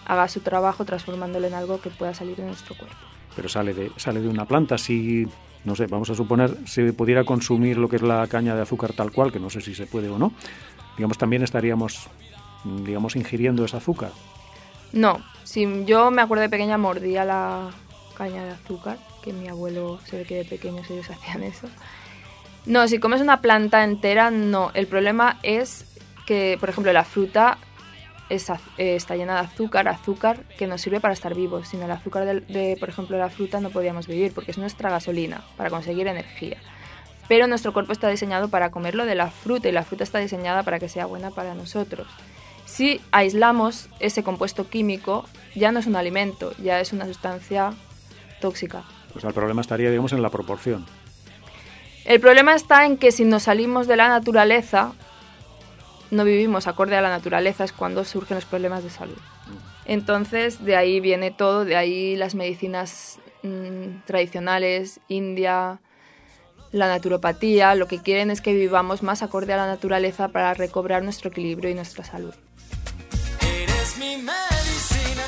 haga 0.06 0.28
su 0.28 0.42
trabajo 0.42 0.86
transformándolo 0.86 1.48
en 1.48 1.54
algo 1.54 1.82
que 1.82 1.90
pueda 1.90 2.14
salir 2.14 2.36
de 2.36 2.46
nuestro 2.46 2.76
cuerpo 2.76 2.98
pero 3.38 3.48
sale 3.50 3.72
de, 3.76 3.92
sale 3.98 4.20
de 4.20 4.28
una 4.28 4.46
planta. 4.46 4.80
Si, 4.80 5.28
no 5.64 5.76
sé, 5.76 5.86
vamos 5.86 6.10
a 6.10 6.16
suponer, 6.16 6.58
se 6.66 6.92
pudiera 6.92 7.24
consumir 7.24 7.78
lo 7.78 7.88
que 7.88 7.98
es 7.98 8.02
la 8.02 8.26
caña 8.26 8.56
de 8.56 8.64
azúcar 8.64 8.94
tal 8.94 9.12
cual, 9.12 9.32
que 9.32 9.40
no 9.40 9.52
sé 9.52 9.62
si 9.62 9.76
se 9.76 9.86
puede 9.86 10.10
o 10.10 10.18
no, 10.18 10.34
digamos, 10.98 11.20
también 11.20 11.44
estaríamos, 11.44 12.08
digamos, 12.84 13.16
ingiriendo 13.16 13.64
ese 13.64 13.78
azúcar. 13.78 14.10
No, 14.92 15.22
si 15.44 15.86
yo 15.86 16.10
me 16.10 16.24
acuerdo 16.24 16.42
de 16.42 16.50
pequeña 16.50 16.80
mordía 16.80 17.24
la 17.26 17.70
caña 18.18 18.44
de 18.44 18.52
azúcar, 18.52 18.98
que 19.22 19.34
mi 19.34 19.48
abuelo 19.48 20.00
se 20.06 20.18
ve 20.18 20.26
que 20.26 20.38
de 20.38 20.46
pequeños 20.46 20.90
ellos 20.90 21.08
hacían 21.12 21.44
eso. 21.44 21.68
No, 22.66 22.88
si 22.88 23.00
comes 23.00 23.22
una 23.22 23.42
planta 23.42 23.84
entera, 23.84 24.32
no. 24.32 24.72
El 24.74 24.88
problema 24.88 25.40
es 25.44 25.86
que, 26.26 26.58
por 26.60 26.70
ejemplo, 26.70 26.92
la 26.92 27.06
fruta 27.06 27.58
eh, 28.30 28.96
está 28.96 29.16
llena 29.16 29.36
de 29.36 29.40
azúcar, 29.48 29.88
azúcar 29.88 30.44
que 30.58 30.68
nos 30.68 30.82
sirve 30.82 31.00
para 31.00 31.14
estar 31.14 31.34
vivos. 31.34 31.70
Sin 31.70 31.82
el 31.82 31.92
azúcar 31.92 32.26
de, 32.26 32.78
por 32.80 32.90
ejemplo, 32.90 33.18
la 33.18 33.30
fruta 33.30 33.62
no 33.62 33.70
podríamos 33.70 34.08
vivir 34.08 34.34
porque 34.34 34.52
es 34.52 34.58
nuestra 34.58 34.90
gasolina 34.90 35.44
para 35.56 35.70
conseguir 35.70 36.08
energía. 36.08 36.58
Pero 37.28 37.48
nuestro 37.48 37.74
cuerpo 37.74 37.94
está 37.94 38.10
diseñado 38.10 38.50
para 38.50 38.72
comerlo 38.72 39.06
de 39.06 39.16
la 39.16 39.30
fruta 39.30 39.70
y 39.70 39.72
la 39.72 39.84
fruta 39.84 40.04
está 40.04 40.20
diseñada 40.20 40.64
para 40.64 40.80
que 40.80 40.90
sea 40.90 41.06
buena 41.06 41.32
para 41.32 41.56
nosotros. 41.56 42.08
Si 42.66 43.02
aislamos 43.12 43.90
ese 44.00 44.24
compuesto 44.24 44.70
químico, 44.70 45.26
ya 45.56 45.72
no 45.72 45.80
es 45.80 45.88
un 45.88 45.96
alimento, 45.96 46.54
ya 46.62 46.82
es 46.82 46.92
una 46.92 47.06
sustancia 47.06 47.74
tóxica. 48.42 48.84
Pues 49.14 49.24
el 49.24 49.34
problema 49.34 49.62
estaría, 49.62 49.90
digamos, 49.90 50.12
en 50.12 50.22
la 50.22 50.30
proporción. 50.30 50.86
El 52.08 52.22
problema 52.22 52.56
está 52.56 52.86
en 52.86 52.98
que 52.98 53.12
si 53.12 53.26
nos 53.26 53.44
salimos 53.44 53.86
de 53.86 53.98
la 53.98 54.08
naturaleza, 54.08 54.94
no 56.10 56.24
vivimos 56.24 56.66
acorde 56.66 56.96
a 56.96 57.02
la 57.02 57.10
naturaleza 57.10 57.66
es 57.66 57.74
cuando 57.74 58.06
surgen 58.06 58.36
los 58.36 58.46
problemas 58.46 58.82
de 58.82 58.90
salud. 58.90 59.18
Entonces, 59.84 60.64
de 60.64 60.78
ahí 60.78 61.02
viene 61.02 61.32
todo, 61.32 61.66
de 61.66 61.76
ahí 61.76 62.16
las 62.16 62.34
medicinas 62.34 63.20
mm, 63.44 64.06
tradicionales, 64.06 65.02
India, 65.10 65.82
la 66.72 66.88
naturopatía, 66.88 67.76
lo 67.76 67.90
que 67.90 68.02
quieren 68.02 68.32
es 68.32 68.40
que 68.40 68.54
vivamos 68.54 69.04
más 69.04 69.22
acorde 69.22 69.52
a 69.52 69.58
la 69.58 69.68
naturaleza 69.68 70.30
para 70.30 70.54
recobrar 70.54 71.04
nuestro 71.04 71.30
equilibrio 71.30 71.72
y 71.72 71.74
nuestra 71.74 72.06
salud. 72.06 72.34
Eres 73.42 73.98
mi 73.98 74.16
medicina, 74.16 75.26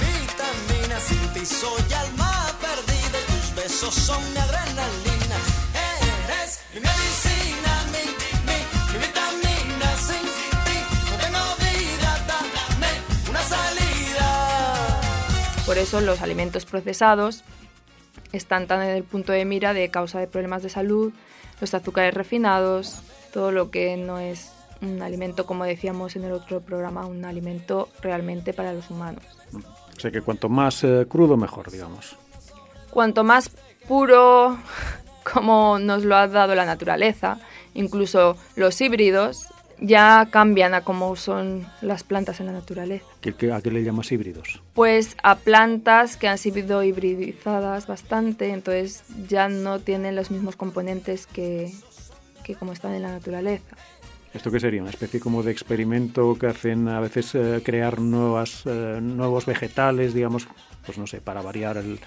vitamina, 0.00 0.98
sin 0.98 1.28
ti 1.34 1.44
soy 1.44 1.92
alma 1.92 2.46
perdida, 2.58 3.18
tus 3.26 3.54
besos 3.54 3.94
son. 3.94 4.38
Por 15.66 15.76
eso 15.76 16.00
los 16.00 16.22
alimentos 16.22 16.64
procesados 16.64 17.44
están 18.32 18.66
tan 18.66 18.82
en 18.82 18.96
el 18.96 19.04
punto 19.04 19.32
de 19.32 19.44
mira 19.44 19.74
de 19.74 19.90
causa 19.90 20.18
de 20.18 20.26
problemas 20.26 20.62
de 20.62 20.70
salud, 20.70 21.12
los 21.60 21.74
azúcares 21.74 22.14
refinados, 22.14 23.02
todo 23.32 23.52
lo 23.52 23.70
que 23.70 23.96
no 23.96 24.18
es 24.18 24.50
un 24.80 25.02
alimento, 25.02 25.44
como 25.44 25.64
decíamos 25.64 26.16
en 26.16 26.24
el 26.24 26.32
otro 26.32 26.60
programa, 26.60 27.06
un 27.06 27.24
alimento 27.24 27.90
realmente 28.00 28.52
para 28.54 28.72
los 28.72 28.90
humanos. 28.90 29.22
O 29.96 30.00
sea 30.00 30.10
que 30.10 30.22
cuanto 30.22 30.48
más 30.48 30.84
eh, 30.84 31.06
crudo, 31.08 31.36
mejor, 31.36 31.70
digamos. 31.70 32.16
Cuanto 32.90 33.22
más 33.24 33.50
puro, 33.86 34.56
como 35.32 35.78
nos 35.78 36.04
lo 36.04 36.16
ha 36.16 36.28
dado 36.28 36.54
la 36.54 36.64
naturaleza, 36.64 37.38
incluso 37.74 38.36
los 38.56 38.80
híbridos, 38.80 39.48
ya 39.80 40.26
cambian 40.30 40.74
a 40.74 40.82
cómo 40.82 41.14
son 41.16 41.66
las 41.82 42.02
plantas 42.02 42.40
en 42.40 42.46
la 42.46 42.52
naturaleza. 42.52 43.06
¿A 43.54 43.60
qué 43.62 43.70
le 43.70 43.84
llamas 43.84 44.10
híbridos? 44.10 44.60
Pues 44.74 45.16
a 45.22 45.36
plantas 45.36 46.16
que 46.16 46.28
han 46.28 46.38
sido 46.38 46.82
hibridizadas 46.82 47.86
bastante, 47.86 48.50
entonces 48.50 49.04
ya 49.28 49.48
no 49.48 49.78
tienen 49.78 50.16
los 50.16 50.30
mismos 50.30 50.56
componentes 50.56 51.26
que, 51.26 51.72
que 52.44 52.54
como 52.54 52.72
están 52.72 52.94
en 52.94 53.02
la 53.02 53.10
naturaleza. 53.10 53.76
¿Esto 54.34 54.50
qué 54.50 54.60
sería? 54.60 54.82
¿Una 54.82 54.90
especie 54.90 55.20
como 55.20 55.42
de 55.42 55.52
experimento 55.52 56.36
que 56.38 56.48
hacen 56.48 56.88
a 56.88 57.00
veces 57.00 57.34
eh, 57.34 57.62
crear 57.64 57.98
nuevas, 58.00 58.62
eh, 58.66 58.98
nuevos 59.00 59.46
vegetales, 59.46 60.12
digamos, 60.12 60.46
pues 60.84 60.98
no 60.98 61.06
sé, 61.06 61.20
para 61.20 61.40
variar 61.40 61.78
el, 61.78 61.98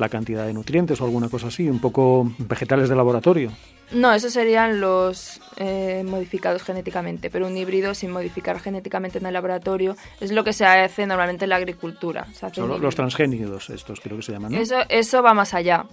la 0.00 0.08
cantidad 0.08 0.46
de 0.46 0.52
nutrientes 0.52 1.00
o 1.00 1.04
alguna 1.04 1.28
cosa 1.28 1.48
así, 1.48 1.68
un 1.68 1.80
poco 1.80 2.32
vegetales 2.38 2.88
de 2.88 2.96
laboratorio. 2.96 3.52
No, 3.92 4.12
esos 4.12 4.32
serían 4.32 4.80
los 4.80 5.40
eh, 5.56 6.04
modificados 6.06 6.62
genéticamente, 6.62 7.28
pero 7.28 7.48
un 7.48 7.56
híbrido 7.56 7.92
sin 7.94 8.12
modificar 8.12 8.60
genéticamente 8.60 9.18
en 9.18 9.26
el 9.26 9.32
laboratorio 9.32 9.96
es 10.20 10.30
lo 10.30 10.44
que 10.44 10.52
se 10.52 10.64
hace 10.64 11.06
normalmente 11.06 11.44
en 11.44 11.50
la 11.50 11.56
agricultura. 11.56 12.26
Son 12.52 12.80
los 12.80 12.94
transgénidos, 12.94 13.68
estos 13.70 14.00
creo 14.00 14.16
que 14.16 14.22
se 14.22 14.32
llaman, 14.32 14.52
¿no? 14.52 14.58
Eso, 14.58 14.76
eso 14.88 15.22
va 15.22 15.34
más 15.34 15.54
allá. 15.54 15.86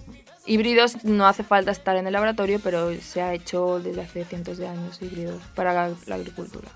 Híbridos 0.46 1.04
no 1.04 1.26
hace 1.26 1.42
falta 1.42 1.72
estar 1.72 1.96
en 1.96 2.06
el 2.06 2.12
laboratorio, 2.12 2.60
pero 2.62 2.94
se 3.00 3.20
ha 3.20 3.34
hecho 3.34 3.80
desde 3.80 4.02
hace 4.02 4.24
cientos 4.24 4.58
de 4.58 4.68
años 4.68 5.02
híbridos 5.02 5.42
para 5.54 5.90
la 6.06 6.14
agricultura. 6.14 6.68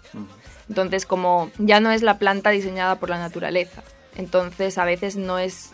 Entonces, 0.68 1.06
como 1.06 1.50
ya 1.58 1.80
no 1.80 1.90
es 1.90 2.02
la 2.02 2.18
planta 2.18 2.50
diseñada 2.50 2.96
por 2.96 3.08
la 3.08 3.18
naturaleza, 3.18 3.82
entonces 4.16 4.76
a 4.76 4.84
veces 4.84 5.16
no 5.16 5.38
es 5.38 5.70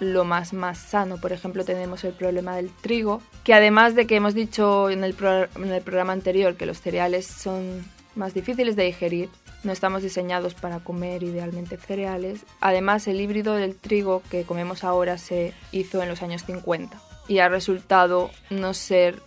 lo 0.00 0.24
más, 0.24 0.52
más 0.52 0.78
sano. 0.78 1.18
Por 1.18 1.32
ejemplo, 1.32 1.64
tenemos 1.64 2.04
el 2.04 2.12
problema 2.12 2.56
del 2.56 2.70
trigo, 2.70 3.22
que 3.44 3.54
además 3.54 3.94
de 3.94 4.06
que 4.06 4.16
hemos 4.16 4.34
dicho 4.34 4.90
en 4.90 5.04
el, 5.04 5.14
en 5.56 5.72
el 5.72 5.82
programa 5.82 6.12
anterior 6.12 6.56
que 6.56 6.66
los 6.66 6.80
cereales 6.80 7.26
son 7.26 7.84
más 8.14 8.34
difíciles 8.34 8.76
de 8.76 8.84
digerir, 8.84 9.28
no 9.62 9.72
estamos 9.72 10.02
diseñados 10.02 10.54
para 10.54 10.80
comer 10.80 11.22
idealmente 11.22 11.76
cereales. 11.76 12.44
Además, 12.60 13.06
el 13.08 13.20
híbrido 13.20 13.54
del 13.54 13.76
trigo 13.76 14.22
que 14.30 14.44
comemos 14.44 14.84
ahora 14.84 15.18
se 15.18 15.52
hizo 15.72 16.02
en 16.02 16.08
los 16.08 16.22
años 16.22 16.44
50 16.44 16.98
y 17.28 17.40
ha 17.40 17.48
resultado 17.48 18.30
no 18.50 18.74
ser 18.74 19.20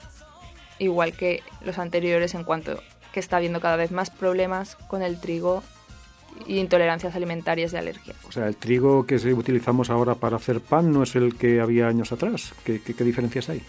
igual 0.80 1.14
que 1.14 1.44
los 1.62 1.78
anteriores 1.78 2.34
en 2.34 2.44
cuanto 2.44 2.82
que 3.12 3.20
está 3.20 3.38
habiendo 3.38 3.60
cada 3.60 3.76
vez 3.76 3.92
más 3.92 4.10
problemas 4.10 4.76
con 4.88 5.02
el 5.02 5.20
trigo 5.20 5.64
intolerancias 6.48 7.15
alimentarias 7.15 7.74
y 7.74 7.77
alergias. 7.77 8.17
O 8.27 8.31
sea, 8.31 8.48
el 8.48 8.55
trigo 8.55 9.05
que 9.05 9.15
utilizamos 9.15 9.89
ahora 9.89 10.15
para 10.15 10.38
hacer 10.38 10.62
pan 10.62 10.91
no 10.91 11.03
es 11.03 11.15
el 11.15 11.36
que 11.36 11.62
había 11.62 11.88
años 11.88 12.12
atrás. 12.12 12.53
¿Qué, 12.63 12.79
diferencias 12.79 13.50
hay? 13.50 13.62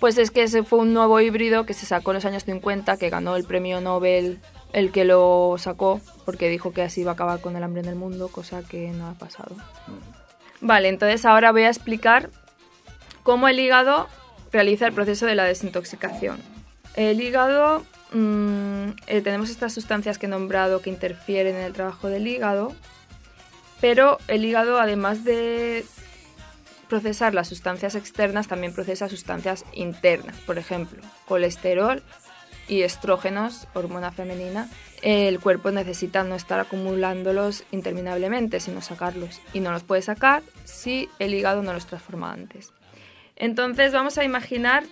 Pues 0.00 0.18
es 0.18 0.30
que 0.30 0.42
ese 0.42 0.62
fue 0.62 0.80
un 0.80 0.92
nuevo 0.92 1.20
híbrido 1.20 1.64
que 1.64 1.74
se 1.74 1.86
sacó 1.86 2.10
en 2.10 2.16
los 2.16 2.24
años 2.24 2.44
50, 2.44 2.96
que 2.98 3.08
ganó 3.08 3.36
el 3.36 3.44
premio 3.44 3.80
Nobel 3.80 4.40
el 4.72 4.92
que 4.92 5.04
lo 5.04 5.56
sacó, 5.58 6.00
porque 6.24 6.50
dijo 6.50 6.72
que 6.72 6.82
así 6.82 7.00
iba 7.00 7.12
a 7.12 7.14
acabar 7.14 7.40
con 7.40 7.56
el 7.56 7.62
hambre 7.62 7.80
en 7.80 7.88
el 7.88 7.94
mundo, 7.94 8.28
cosa 8.28 8.62
que 8.62 8.90
no 8.90 9.08
ha 9.08 9.14
pasado. 9.14 9.56
Vale, 10.60 10.88
entonces 10.88 11.24
ahora 11.24 11.52
voy 11.52 11.62
a 11.62 11.68
explicar 11.68 12.30
cómo 13.22 13.48
el 13.48 13.58
hígado 13.58 14.06
realiza 14.52 14.86
el 14.86 14.92
proceso 14.92 15.24
de 15.24 15.34
la 15.34 15.44
desintoxicación. 15.44 16.38
El 16.94 17.20
hígado 17.20 17.84
Mm, 18.12 18.90
eh, 19.06 19.20
tenemos 19.20 19.50
estas 19.50 19.72
sustancias 19.72 20.18
que 20.18 20.26
he 20.26 20.28
nombrado 20.28 20.80
que 20.80 20.90
interfieren 20.90 21.56
en 21.56 21.62
el 21.62 21.72
trabajo 21.72 22.08
del 22.08 22.26
hígado, 22.26 22.74
pero 23.80 24.18
el 24.28 24.44
hígado 24.44 24.78
además 24.78 25.24
de 25.24 25.84
procesar 26.88 27.34
las 27.34 27.48
sustancias 27.48 27.94
externas 27.94 28.48
también 28.48 28.72
procesa 28.72 29.08
sustancias 29.08 29.64
internas, 29.72 30.36
por 30.46 30.58
ejemplo, 30.58 31.02
colesterol 31.26 32.02
y 32.68 32.82
estrógenos, 32.82 33.66
hormona 33.74 34.12
femenina. 34.12 34.68
El 35.02 35.40
cuerpo 35.40 35.70
necesita 35.70 36.24
no 36.24 36.34
estar 36.34 36.58
acumulándolos 36.58 37.64
interminablemente, 37.70 38.60
sino 38.60 38.80
sacarlos. 38.80 39.40
Y 39.52 39.60
no 39.60 39.70
los 39.70 39.84
puede 39.84 40.02
sacar 40.02 40.42
si 40.64 41.08
el 41.18 41.34
hígado 41.34 41.62
no 41.62 41.72
los 41.72 41.86
transforma 41.86 42.32
antes. 42.32 42.72
Entonces 43.36 43.92
vamos 43.92 44.18
a 44.18 44.24
imaginar 44.24 44.84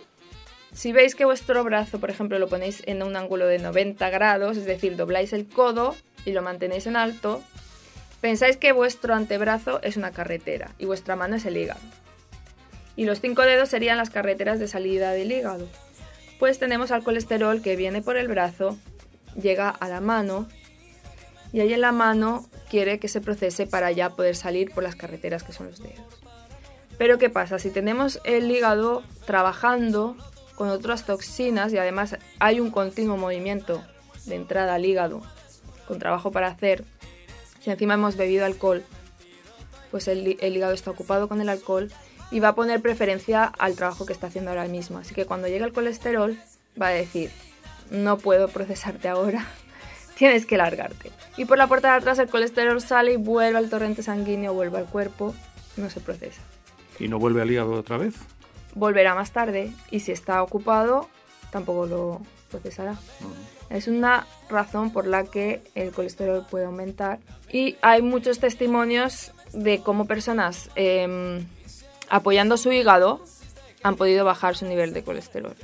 si 0.75 0.93
veis 0.93 1.15
que 1.15 1.25
vuestro 1.25 1.63
brazo, 1.63 2.01
por 2.01 2.11
ejemplo, 2.11 2.39
lo 2.39 2.49
ponéis 2.49 2.83
en 2.87 3.03
un 3.05 3.17
ángulo 3.17 3.47
de 3.47 3.59
90 3.59 4.11
grados, 4.11 4.57
es 4.57 4.65
decir, 4.65 4.97
dobláis 4.97 5.33
el 5.33 5.47
codo 5.47 5.95
y 6.25 6.33
lo 6.33 6.43
mantenéis 6.43 6.89
en 6.89 6.97
alto, 6.97 7.43
pensáis 8.21 8.57
que 8.57 8.73
vuestro 8.73 9.15
antebrazo 9.15 9.81
es 9.83 9.97
una 9.97 10.11
carretera 10.11 10.73
y 10.79 10.87
vuestra 10.87 11.15
mano 11.15 11.37
es 11.37 11.47
el 11.47 11.57
hígado. 11.57 11.81
Y 12.97 13.05
los 13.05 13.21
cinco 13.21 13.43
dedos 13.43 13.69
serían 13.69 13.99
las 13.99 14.11
carreteras 14.11 14.59
de 14.59 14.67
salida 14.67 15.13
del 15.13 15.31
hígado. 15.31 15.69
Pues 16.41 16.59
tenemos 16.59 16.91
al 16.91 17.05
colesterol 17.05 17.63
que 17.63 17.77
viene 17.77 18.03
por 18.03 18.17
el 18.17 18.27
brazo, 18.27 18.77
llega 19.41 19.71
a 19.71 19.89
la 19.89 20.01
mano 20.01 20.49
y 21.53 21.61
ahí 21.61 21.73
en 21.73 21.83
la 21.83 21.93
mano 21.93 22.49
quiere 22.69 22.99
que 22.99 23.07
se 23.07 23.21
procese 23.21 23.69
para 23.69 23.93
ya 23.93 24.11
poder 24.11 24.35
salir 24.35 24.73
por 24.73 24.83
las 24.83 24.97
carreteras 24.97 25.45
que 25.45 25.53
son 25.53 25.69
los 25.69 25.81
dedos. 25.81 26.21
Pero 26.99 27.19
¿qué 27.19 27.31
pasa? 27.31 27.61
Si 27.61 27.71
tenemos 27.71 28.21
el 28.25 28.51
hígado 28.51 29.05
trabajando 29.25 30.17
con 30.55 30.69
otras 30.69 31.05
toxinas 31.05 31.73
y 31.73 31.79
además 31.79 32.17
hay 32.39 32.61
un 32.61 32.71
continuo 32.71 33.17
movimiento 33.17 33.83
de 34.27 34.37
entrada 34.37 34.75
al 34.75 34.85
hígado 34.85 35.23
con 35.87 35.99
trabajo 35.99 36.31
para 36.31 36.49
hacer. 36.49 36.85
Si 37.61 37.71
encima 37.71 37.95
hemos 37.95 38.17
bebido 38.17 38.45
alcohol, 38.45 38.85
pues 39.91 40.09
el, 40.09 40.27
hígado 40.27 40.73
está 40.73 40.91
ocupado 40.91 41.29
con 41.29 41.41
el 41.41 41.49
alcohol 41.49 41.91
y 42.31 42.41
va 42.41 42.49
a 42.49 42.55
poner 42.55 42.81
preferencia 42.81 43.45
al 43.45 43.77
trabajo 43.77 44.07
que 44.07 44.13
está 44.13 44.27
haciendo 44.27 44.51
ahora 44.51 44.67
mismo. 44.67 44.99
Así 44.99 45.15
que 45.15 45.27
cuando 45.27 45.49
llega 45.49 45.67
el 45.67 45.73
colesterol 45.73 46.39
va 46.81 46.89
a 46.89 46.91
decir, 46.91 47.31
no 47.91 48.19
puedo 48.19 48.49
procesarte 48.49 49.09
ahora, 49.09 49.47
tienes 50.19 50.47
que 50.47 50.57
largarte. 50.57 51.11
Y 51.37 51.45
por 51.45 51.59
la 51.59 51.67
puerta 51.67 51.93
de 51.93 51.99
atrás 51.99 52.19
el 52.19 52.29
colesterol 52.29 52.81
sale 52.81 53.13
y 53.13 53.17
vuelve 53.17 53.59
al 53.59 53.71
torrente 53.71 54.03
sanguíneo, 54.03 54.53
vuelve 54.53 54.79
al 54.79 54.87
cuerpo, 54.87 55.35
no 55.77 55.91
se 55.91 56.01
procesa. 56.01 56.43
¿Y 56.99 57.09
no 57.09 57.19
vuelve 57.19 57.43
al 57.43 57.51
hígado 57.51 57.73
otra 57.73 57.97
vez? 57.97 58.15
Volverá 58.75 59.15
más 59.15 59.33
tarde 59.33 59.73
y 59.91 60.01
si 60.01 60.13
está 60.13 60.43
ocupado 60.43 61.09
tampoco 61.51 61.87
lo 61.87 62.21
procesará. 62.51 62.97
Es 63.71 63.89
una 63.89 64.27
razón 64.49 64.93
por 64.93 65.07
la 65.07 65.25
que 65.25 65.63
el 65.75 65.93
colesterol 65.93 66.45
puede 66.51 66.67
aumentar 66.67 67.19
y 67.51 67.77
hay 67.83 68.03
muchos 68.03 68.39
testimonios 68.39 69.33
de 69.53 69.81
cómo 69.81 70.07
personas 70.07 70.71
em, 70.75 71.47
apoyando 72.09 72.57
su 72.57 72.73
hígado, 72.73 73.25
han 73.83 73.97
podido 73.97 74.25
bajar 74.25 74.57
su 74.57 74.67
nivel 74.67 74.93
de 74.95 75.05
colesterol. 75.05 75.55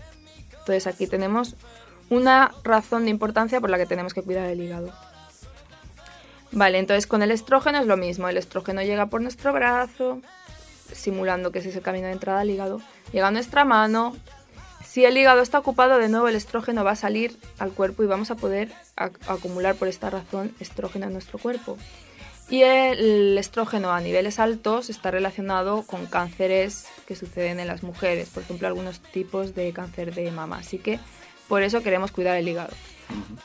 Entonces 0.50 0.86
aquí 0.86 1.06
tenemos 1.06 1.56
una 2.08 2.52
razón 2.62 3.04
de 3.04 3.10
importancia 3.10 3.60
por 3.60 3.70
la 3.70 3.78
que 3.78 3.86
tenemos 3.86 4.14
que 4.14 4.22
cuidar 4.22 4.48
el 4.48 4.60
hígado. 4.60 4.92
Vale, 6.52 6.78
entonces 6.78 7.06
con 7.06 7.22
el 7.22 7.30
estrógeno 7.30 7.78
es 7.78 7.86
lo 7.86 7.96
mismo. 7.96 8.28
El 8.28 8.36
estrógeno 8.36 8.82
llega 8.82 9.06
por 9.06 9.20
nuestro 9.20 9.52
brazo, 9.52 10.20
simulando 10.94 11.52
que 11.52 11.60
ese 11.60 11.70
es 11.70 11.76
el 11.76 11.82
camino 11.82 12.06
de 12.06 12.12
entrada 12.12 12.40
al 12.40 12.50
hígado. 12.50 12.80
Llega 13.12 13.28
a 13.28 13.30
nuestra 13.30 13.64
mano. 13.64 14.16
Si 14.84 15.04
el 15.04 15.16
hígado 15.16 15.40
está 15.40 15.58
ocupado, 15.58 15.98
de 15.98 16.08
nuevo 16.08 16.28
el 16.28 16.34
estrógeno 16.34 16.84
va 16.84 16.92
a 16.92 16.96
salir 16.96 17.36
al 17.58 17.72
cuerpo 17.72 18.02
y 18.02 18.06
vamos 18.06 18.30
a 18.30 18.34
poder 18.34 18.72
acumular 18.96 19.76
por 19.76 19.88
esta 19.88 20.10
razón 20.10 20.54
estrógeno 20.58 21.06
en 21.06 21.12
nuestro 21.12 21.38
cuerpo. 21.38 21.76
Y 22.48 22.62
el 22.62 23.38
estrógeno 23.38 23.92
a 23.92 24.00
niveles 24.00 24.40
altos 24.40 24.90
está 24.90 25.12
relacionado 25.12 25.82
con 25.82 26.06
cánceres 26.06 26.88
que 27.06 27.14
suceden 27.14 27.60
en 27.60 27.68
las 27.68 27.84
mujeres, 27.84 28.28
por 28.30 28.42
ejemplo, 28.42 28.66
algunos 28.66 29.00
tipos 29.00 29.54
de 29.54 29.72
cáncer 29.72 30.12
de 30.12 30.32
mama. 30.32 30.58
Así 30.58 30.78
que 30.78 30.98
por 31.48 31.62
eso 31.62 31.84
queremos 31.84 32.10
cuidar 32.10 32.36
el 32.36 32.48
hígado. 32.48 32.72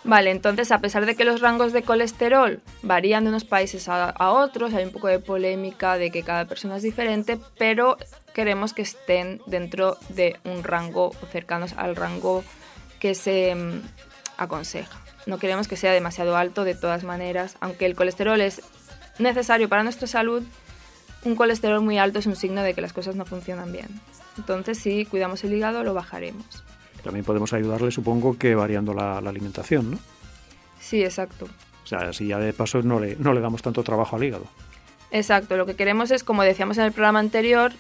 Vale, 0.04 0.32
entonces 0.32 0.72
a 0.72 0.80
pesar 0.80 1.06
de 1.06 1.16
que 1.16 1.26
los 1.26 1.42
rangos 1.42 1.74
de 1.74 1.84
colesterol 1.84 2.62
varían 2.82 3.24
de 3.24 3.30
unos 3.30 3.44
países 3.44 3.88
a, 3.90 4.14
otros, 4.32 4.74
hay 4.74 4.84
un 4.86 4.92
poco 4.92 5.08
de 5.08 5.20
polémica 5.20 5.98
de 5.98 6.12
que 6.12 6.24
cada 6.24 6.46
persona 6.46 6.78
es 6.78 6.84
diferente, 6.84 7.40
pero 7.58 7.98
queremos 8.34 8.74
que 8.74 8.82
estén 8.82 9.42
dentro 9.46 9.98
de 10.10 10.40
un 10.44 10.64
rango 10.64 11.12
cercanos 11.32 11.74
al 11.78 11.96
rango 11.96 12.44
que 13.00 13.16
se 13.16 13.56
mm, 13.56 13.82
aconseja. 14.38 15.00
No 15.26 15.40
queremos 15.40 15.68
que 15.68 15.76
sea 15.76 15.92
demasiado 15.92 16.38
alto 16.38 16.64
de 16.64 16.76
todas 16.76 17.04
maneras, 17.04 17.58
aunque 17.60 17.86
el 17.86 17.96
colesterol 17.96 18.40
es 18.42 18.62
necesario 19.18 19.70
para 19.70 19.84
nuestra 19.84 20.08
salud, 20.08 20.44
un 21.24 21.36
colesterol 21.36 21.82
muy 21.82 21.98
alto 21.98 22.20
es 22.20 22.28
un 22.28 22.36
signo 22.36 22.62
de 22.62 22.76
que 22.76 22.82
las 22.82 22.94
cosas 22.94 23.16
no 23.16 23.26
funcionan 23.26 23.72
bien. 23.72 23.88
Entonces, 24.38 24.78
si 24.78 25.06
cuidamos 25.06 25.44
el 25.44 25.54
hígado, 25.54 25.84
lo 25.84 25.94
bajaremos. 25.94 26.64
También 27.06 27.24
podemos 27.24 27.54
ayudarle, 27.54 27.92
supongo, 27.92 28.36
que 28.36 28.56
variando 28.56 28.92
la, 28.92 29.20
alimentación, 29.20 29.92
¿no? 29.92 30.00
Sí, 30.80 31.04
exacto. 31.04 31.46
O 31.84 31.88
sea, 31.88 32.00
así 32.00 32.26
ya 32.26 32.40
de 32.40 32.52
paso 32.52 32.82
no 32.82 33.00
le, 33.00 33.16
no 33.18 33.32
le 33.32 33.42
damos 33.42 33.62
tanto 33.62 33.84
trabajo 33.84 34.16
al 34.16 34.24
hígado. 34.24 34.46
Exacto, 35.12 35.56
lo 35.56 35.68
que 35.68 35.76
queremos 35.76 36.10
es, 36.10 36.24
como 36.24 36.42
decíamos 36.42 36.80
en 36.80 36.86
el 36.86 36.94
programa 36.94 37.20
anterior, 37.20 37.74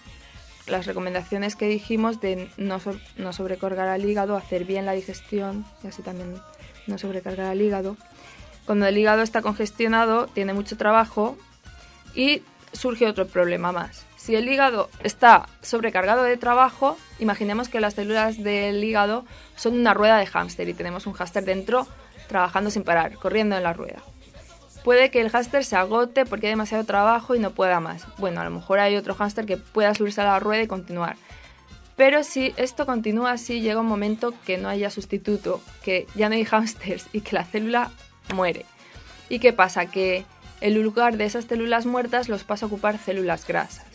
las 0.67 0.85
recomendaciones 0.85 1.55
que 1.55 1.67
dijimos 1.67 2.21
de 2.21 2.51
no, 2.57 2.79
no 3.17 3.33
sobrecargar 3.33 3.87
al 3.87 4.05
hígado, 4.05 4.37
hacer 4.37 4.63
bien 4.63 4.85
la 4.85 4.91
digestión 4.91 5.65
y 5.83 5.87
así 5.87 6.03
también 6.03 6.35
no 6.85 6.99
sobrecargar 6.99 7.47
al 7.47 7.59
hígado. 7.59 7.97
Cuando 8.67 8.85
el 8.85 8.95
hígado 8.95 9.23
está 9.23 9.41
congestionado, 9.41 10.27
tiene 10.27 10.53
mucho 10.53 10.77
trabajo 10.77 11.35
y 12.13 12.43
surge 12.73 13.07
otro 13.07 13.25
problema 13.25 13.71
más. 13.71 14.05
Si 14.25 14.35
el 14.35 14.49
hígado 14.49 14.89
está 15.03 15.47
sobrecargado 15.61 16.23
de 16.23 16.35
trabajo, 16.35 16.97
imaginemos 17.19 17.69
que 17.69 17.79
las 17.79 17.93
células 17.93 18.41
del 18.41 18.83
hígado 18.83 19.23
son 19.55 19.79
una 19.79 19.93
rueda 19.93 20.17
de 20.17 20.25
hámster 20.25 20.67
y 20.67 20.73
tenemos 20.73 21.05
un 21.05 21.13
hámster 21.13 21.45
dentro 21.45 21.85
trabajando 22.27 22.71
sin 22.71 22.83
parar, 22.83 23.13
corriendo 23.17 23.55
en 23.55 23.61
la 23.61 23.73
rueda. 23.73 24.01
Puede 24.83 25.11
que 25.11 25.21
el 25.21 25.29
hámster 25.29 25.63
se 25.63 25.75
agote 25.75 26.25
porque 26.25 26.47
hay 26.47 26.53
demasiado 26.53 26.85
trabajo 26.85 27.35
y 27.35 27.39
no 27.39 27.51
pueda 27.51 27.79
más. 27.79 28.07
Bueno, 28.17 28.41
a 28.41 28.45
lo 28.45 28.49
mejor 28.49 28.79
hay 28.79 28.95
otro 28.95 29.13
hámster 29.13 29.45
que 29.45 29.57
pueda 29.57 29.93
subirse 29.93 30.21
a 30.21 30.23
la 30.23 30.39
rueda 30.39 30.63
y 30.63 30.67
continuar. 30.67 31.17
Pero 31.95 32.23
si 32.23 32.51
esto 32.57 32.87
continúa 32.87 33.33
así, 33.33 33.61
llega 33.61 33.79
un 33.79 33.85
momento 33.85 34.33
que 34.43 34.57
no 34.57 34.69
haya 34.69 34.89
sustituto, 34.89 35.61
que 35.83 36.07
ya 36.15 36.29
no 36.29 36.35
hay 36.35 36.45
hámsters 36.45 37.05
y 37.13 37.21
que 37.21 37.35
la 37.35 37.45
célula 37.45 37.91
muere. 38.33 38.65
¿Y 39.29 39.37
qué 39.37 39.53
pasa? 39.53 39.85
Que 39.85 40.25
el 40.61 40.81
lugar 40.81 41.15
de 41.15 41.25
esas 41.25 41.45
células 41.45 41.85
muertas 41.85 42.27
los 42.27 42.43
pasa 42.43 42.65
a 42.65 42.69
ocupar 42.69 42.97
células 42.97 43.45
grasas. 43.45 43.94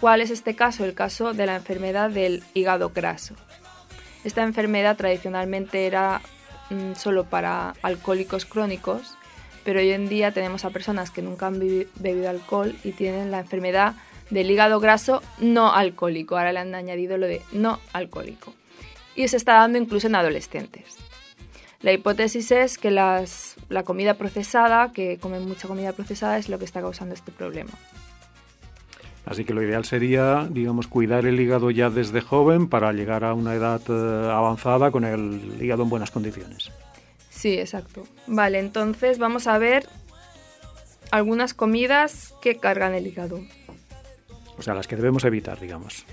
¿Cuál 0.00 0.22
es 0.22 0.30
este 0.30 0.56
caso? 0.56 0.86
El 0.86 0.94
caso 0.94 1.34
de 1.34 1.44
la 1.44 1.56
enfermedad 1.56 2.08
del 2.08 2.42
hígado 2.54 2.90
graso. 2.94 3.34
Esta 4.24 4.42
enfermedad 4.42 4.96
tradicionalmente 4.96 5.86
era 5.86 6.22
mm, 6.70 6.94
solo 6.94 7.24
para 7.24 7.74
alcohólicos 7.82 8.46
crónicos, 8.46 9.18
pero 9.62 9.80
hoy 9.80 9.90
en 9.90 10.08
día 10.08 10.32
tenemos 10.32 10.64
a 10.64 10.70
personas 10.70 11.10
que 11.10 11.20
nunca 11.20 11.48
han 11.48 11.58
bebido 11.58 12.30
alcohol 12.30 12.74
y 12.82 12.92
tienen 12.92 13.30
la 13.30 13.40
enfermedad 13.40 13.94
del 14.30 14.50
hígado 14.50 14.80
graso 14.80 15.20
no 15.38 15.74
alcohólico. 15.74 16.38
Ahora 16.38 16.54
le 16.54 16.60
han 16.60 16.74
añadido 16.74 17.18
lo 17.18 17.26
de 17.26 17.42
no 17.52 17.78
alcohólico. 17.92 18.54
Y 19.14 19.28
se 19.28 19.36
está 19.36 19.54
dando 19.54 19.76
incluso 19.76 20.06
en 20.06 20.14
adolescentes. 20.14 20.96
La 21.82 21.92
hipótesis 21.92 22.50
es 22.52 22.78
que 22.78 22.90
la 22.90 23.26
comida 23.84 24.14
procesada, 24.14 24.92
que 24.94 25.18
comen 25.18 25.46
mucha 25.46 25.68
comida 25.68 25.92
procesada, 25.92 26.38
es 26.38 26.48
lo 26.48 26.58
que 26.58 26.64
está 26.64 26.80
causando 26.80 27.14
este 27.14 27.32
problema. 27.32 27.72
Así 29.26 29.44
que 29.44 29.54
lo 29.54 29.62
ideal 29.62 29.84
sería, 29.84 30.48
digamos, 30.50 30.86
cuidar 30.86 31.26
el 31.26 31.38
hígado 31.38 31.70
ya 31.70 31.90
desde 31.90 32.20
joven 32.20 32.68
para 32.68 32.92
llegar 32.92 33.24
a 33.24 33.34
una 33.34 33.54
edad 33.54 33.80
eh, 33.88 34.30
avanzada 34.32 34.90
con 34.90 35.04
el 35.04 35.58
hígado 35.60 35.82
en 35.82 35.90
buenas 35.90 36.10
condiciones. 36.10 36.70
Sí, 37.28 37.58
exacto. 37.58 38.04
Vale, 38.26 38.58
entonces 38.58 39.18
vamos 39.18 39.46
a 39.46 39.58
ver 39.58 39.86
algunas 41.10 41.54
comidas 41.54 42.34
que 42.42 42.56
cargan 42.56 42.94
el 42.94 43.06
hígado. 43.06 43.40
O 44.58 44.62
sea, 44.62 44.74
las 44.74 44.86
que 44.86 44.96
debemos 44.96 45.24
evitar, 45.24 45.58
digamos. 45.60 46.04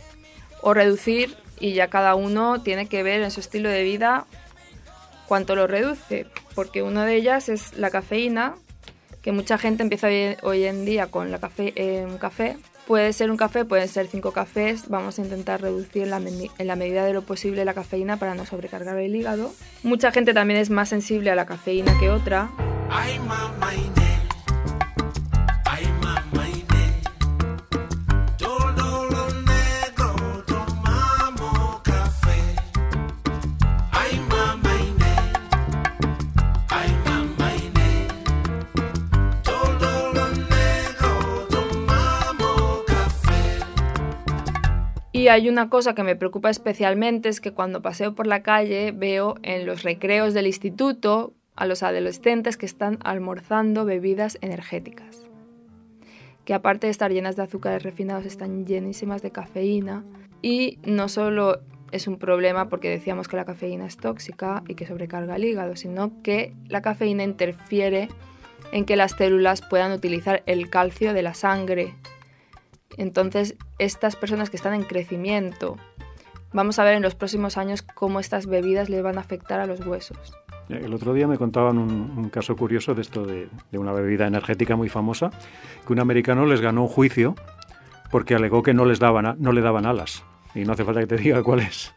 O 0.62 0.74
reducir, 0.74 1.36
y 1.60 1.74
ya 1.74 1.90
cada 1.90 2.16
uno 2.16 2.62
tiene 2.62 2.88
que 2.88 3.04
ver 3.04 3.22
en 3.22 3.32
su 3.32 3.40
estilo 3.40 3.70
de 3.70 3.84
vida 3.84 4.26
cuánto 5.28 5.56
lo 5.56 5.68
reduce, 5.68 6.28
porque 6.56 6.82
una 6.82 7.06
de 7.06 7.16
ellas 7.16 7.50
es 7.50 7.78
la 7.78 7.90
cafeína, 7.90 8.56
que 9.22 9.32
mucha 9.32 9.58
gente 9.58 9.84
empieza 9.84 10.08
hoy 10.44 10.64
en 10.64 10.86
día 10.86 11.08
con 11.08 11.32
la 11.32 11.40
café, 11.40 11.74
eh, 11.76 12.06
un 12.08 12.18
café. 12.18 12.58
Puede 12.88 13.12
ser 13.12 13.30
un 13.32 13.38
café, 13.38 13.66
pueden 13.66 13.90
ser 13.90 14.08
cinco 14.08 14.32
cafés. 14.32 14.88
Vamos 14.88 15.20
a 15.20 15.22
intentar 15.22 15.62
reducir 15.62 16.04
en 16.04 16.10
la, 16.10 16.18
en 16.58 16.68
la 16.68 16.76
medida 16.78 17.06
de 17.06 17.12
lo 17.12 17.22
posible 17.22 17.66
la 17.66 17.74
cafeína 17.74 18.18
para 18.18 18.34
no 18.34 18.46
sobrecargar 18.46 18.98
el 18.98 19.14
hígado. 19.14 19.52
Mucha 19.84 20.12
gente 20.12 20.34
también 20.34 20.58
es 20.60 20.70
más 20.70 20.88
sensible 20.88 21.30
a 21.30 21.36
la 21.36 21.46
cafeína 21.46 22.00
que 22.00 22.10
otra. 22.10 22.50
Y 45.28 45.30
hay 45.30 45.50
una 45.50 45.70
cosa 45.70 45.94
que 45.94 46.04
me 46.04 46.16
preocupa 46.16 46.50
especialmente, 46.50 47.28
es 47.28 47.42
que 47.42 47.52
cuando 47.52 47.82
paseo 47.82 48.16
por 48.16 48.28
la 48.28 48.44
calle 48.44 48.94
veo 48.94 49.36
en 49.44 49.66
los 49.66 49.84
recreos 49.84 50.34
del 50.34 50.48
instituto 50.48 51.34
a 51.58 51.66
los 51.66 51.84
adolescentes 51.84 52.56
que 52.56 52.66
están 52.66 52.98
almorzando 53.04 53.84
bebidas 53.84 54.38
energéticas, 54.40 55.28
que 56.46 56.54
aparte 56.54 56.88
de 56.88 56.92
estar 56.92 57.12
llenas 57.12 57.36
de 57.36 57.44
azúcares 57.44 57.84
refinados, 57.84 58.26
están 58.26 58.66
llenísimas 58.66 59.22
de 59.22 59.32
cafeína. 59.32 60.06
Y 60.42 60.80
no 60.86 61.10
solo 61.10 61.60
es 61.92 62.08
un 62.08 62.20
problema 62.20 62.70
porque 62.70 62.90
decíamos 62.90 63.28
que 63.28 63.36
la 63.36 63.44
cafeína 63.44 63.86
es 63.86 63.98
tóxica 63.98 64.64
y 64.70 64.76
que 64.76 64.88
sobrecarga 64.88 65.36
el 65.36 65.44
hígado, 65.44 65.76
sino 65.76 66.22
que 66.24 66.54
la 66.70 66.82
cafeína 66.82 67.24
interfiere 67.24 68.08
en 68.72 68.86
que 68.86 68.96
las 68.96 69.12
células 69.12 69.62
puedan 69.62 69.92
utilizar 69.92 70.42
el 70.46 70.70
calcio 70.70 71.14
de 71.14 71.22
la 71.22 71.34
sangre 71.34 71.96
entonces, 72.96 73.56
estas 73.80 74.16
personas 74.16 74.50
que 74.50 74.58
están 74.58 74.74
en 74.74 74.84
crecimiento, 74.84 75.78
vamos 76.54 76.80
a 76.80 76.84
ver 76.84 76.96
en 76.96 77.04
los 77.04 77.16
próximos 77.16 77.58
años 77.58 77.82
cómo 77.82 78.20
estas 78.20 78.48
bebidas 78.48 78.90
les 78.90 79.04
van 79.04 79.18
a 79.18 79.22
afectar 79.22 79.60
a 79.60 79.66
los 79.66 79.86
huesos. 79.86 80.34
El 80.70 80.94
otro 80.94 81.14
día 81.14 81.28
me 81.28 81.38
contaban 81.38 81.78
un, 81.78 82.30
caso 82.30 82.56
curioso 82.56 82.94
de 82.94 83.02
esto 83.02 83.26
de, 83.26 83.50
una 83.74 83.94
bebida 83.94 84.28
energética 84.28 84.76
muy 84.76 84.90
famosa, 84.90 85.30
que 85.86 85.94
un 85.94 86.00
americano 86.00 86.46
les 86.46 86.60
ganó 86.60 86.84
un 86.84 86.90
juicio 86.90 87.36
porque 88.12 88.36
alegó 88.36 88.64
que 88.64 88.74
no 88.74 88.86
les 88.86 89.00
daban 89.00 89.36
no 89.40 89.52
le 89.52 89.62
daban 89.62 89.86
alas. 89.86 90.24
Y 90.56 90.64
no 90.64 90.74
hace 90.74 90.84
falta 90.84 91.02
que 91.02 91.08
te 91.08 91.18
diga 91.18 91.44
cuál 91.44 91.60
es. 91.60 91.94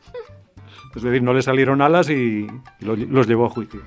Es 0.94 1.02
decir, 1.02 1.22
no 1.22 1.32
le 1.32 1.42
salieron 1.42 1.82
alas 1.82 2.10
y 2.10 2.46
los 2.80 3.26
llevó 3.26 3.46
a 3.46 3.50
juicio. 3.50 3.80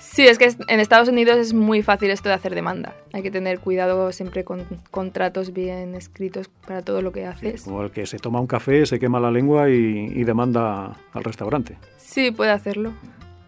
Sí, 0.00 0.26
es 0.26 0.38
que 0.38 0.50
en 0.66 0.80
Estados 0.80 1.08
Unidos 1.08 1.36
es 1.36 1.52
muy 1.52 1.82
fácil 1.82 2.10
esto 2.10 2.30
de 2.30 2.34
hacer 2.34 2.54
demanda. 2.54 2.96
Hay 3.12 3.22
que 3.22 3.30
tener 3.30 3.60
cuidado 3.60 4.10
siempre 4.12 4.44
con 4.44 4.64
contratos 4.90 5.52
bien 5.52 5.94
escritos 5.94 6.48
para 6.66 6.80
todo 6.82 7.02
lo 7.02 7.12
que 7.12 7.26
haces. 7.26 7.62
como 7.62 7.82
el 7.82 7.90
que 7.90 8.06
se 8.06 8.18
toma 8.18 8.40
un 8.40 8.46
café, 8.46 8.86
se 8.86 8.98
quema 8.98 9.20
la 9.20 9.30
lengua 9.30 9.68
y, 9.68 10.24
demanda 10.24 10.96
al 11.12 11.24
restaurante. 11.24 11.76
Sí, 11.98 12.30
puede 12.30 12.50
hacerlo. 12.50 12.92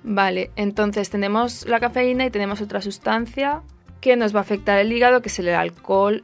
Vale, 0.05 0.51
entonces 0.57 1.11
tenemos 1.11 1.67
la 1.67 1.81
cafeína 1.81 2.27
y 2.27 2.31
tenemos 2.31 2.61
otra 2.61 2.83
sustancia 2.83 3.63
que 4.01 4.17
nos 4.17 4.35
va 4.35 4.41
a 4.41 4.43
afectar 4.43 4.79
el 4.79 4.93
hígado, 4.93 5.23
que 5.23 5.29
es 5.29 5.39
el 5.39 5.49
alcohol. 5.49 6.23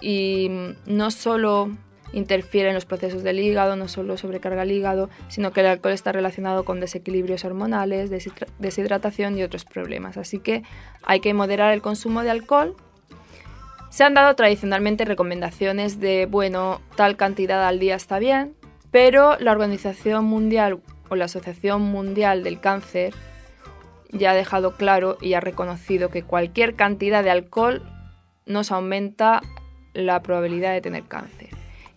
Y 0.00 0.50
no 0.86 1.10
solo 1.10 1.70
interfiere 2.16 2.70
en 2.70 2.74
los 2.74 2.86
procesos 2.86 3.22
del 3.22 3.38
hígado, 3.38 3.76
no 3.76 3.88
solo 3.88 4.16
sobrecarga 4.16 4.62
el 4.62 4.72
hígado, 4.72 5.10
sino 5.28 5.52
que 5.52 5.60
el 5.60 5.66
alcohol 5.66 5.92
está 5.92 6.12
relacionado 6.12 6.64
con 6.64 6.80
desequilibrios 6.80 7.44
hormonales, 7.44 8.10
deshidratación 8.58 9.36
y 9.36 9.42
otros 9.42 9.66
problemas. 9.66 10.16
Así 10.16 10.38
que 10.38 10.62
hay 11.02 11.20
que 11.20 11.34
moderar 11.34 11.74
el 11.74 11.82
consumo 11.82 12.22
de 12.22 12.30
alcohol. 12.30 12.74
Se 13.90 14.02
han 14.02 14.14
dado 14.14 14.34
tradicionalmente 14.34 15.04
recomendaciones 15.04 16.00
de, 16.00 16.24
bueno, 16.24 16.80
tal 16.96 17.16
cantidad 17.16 17.66
al 17.66 17.78
día 17.78 17.96
está 17.96 18.18
bien, 18.18 18.54
pero 18.90 19.36
la 19.38 19.52
Organización 19.52 20.24
Mundial 20.24 20.80
o 21.10 21.16
la 21.16 21.26
Asociación 21.26 21.82
Mundial 21.82 22.42
del 22.42 22.60
Cáncer 22.60 23.12
ya 24.10 24.30
ha 24.30 24.34
dejado 24.34 24.76
claro 24.76 25.18
y 25.20 25.34
ha 25.34 25.40
reconocido 25.40 26.08
que 26.08 26.22
cualquier 26.22 26.76
cantidad 26.76 27.22
de 27.22 27.30
alcohol 27.30 27.82
nos 28.46 28.72
aumenta 28.72 29.42
la 29.92 30.22
probabilidad 30.22 30.72
de 30.72 30.80
tener 30.80 31.04
cáncer. 31.04 31.55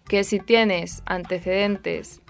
Que 0.10 0.26
si 0.26 0.40
tienes 0.40 1.02
antecedentes 1.06 2.22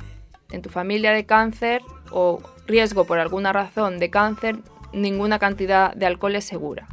en 0.51 0.61
tu 0.61 0.69
familia 0.69 1.11
de 1.11 1.25
cáncer 1.25 1.81
o 2.11 2.41
riesgo 2.67 3.05
por 3.05 3.17
alguna 3.17 3.51
razón 3.51 3.97
de 3.97 4.11
cáncer, 4.11 4.57
ninguna 4.93 5.39
cantidad 5.39 5.93
de 5.95 6.05
alcohol 6.05 6.35
es 6.35 6.45
segura. 6.45 6.87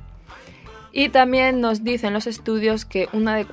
Y 0.93 1.11
también 1.11 1.61
nos 1.61 1.85
dicen 1.85 2.15
los 2.15 2.27
estudios 2.27 2.87
que 2.87 3.09
una 3.13 3.37
de, 3.37 3.47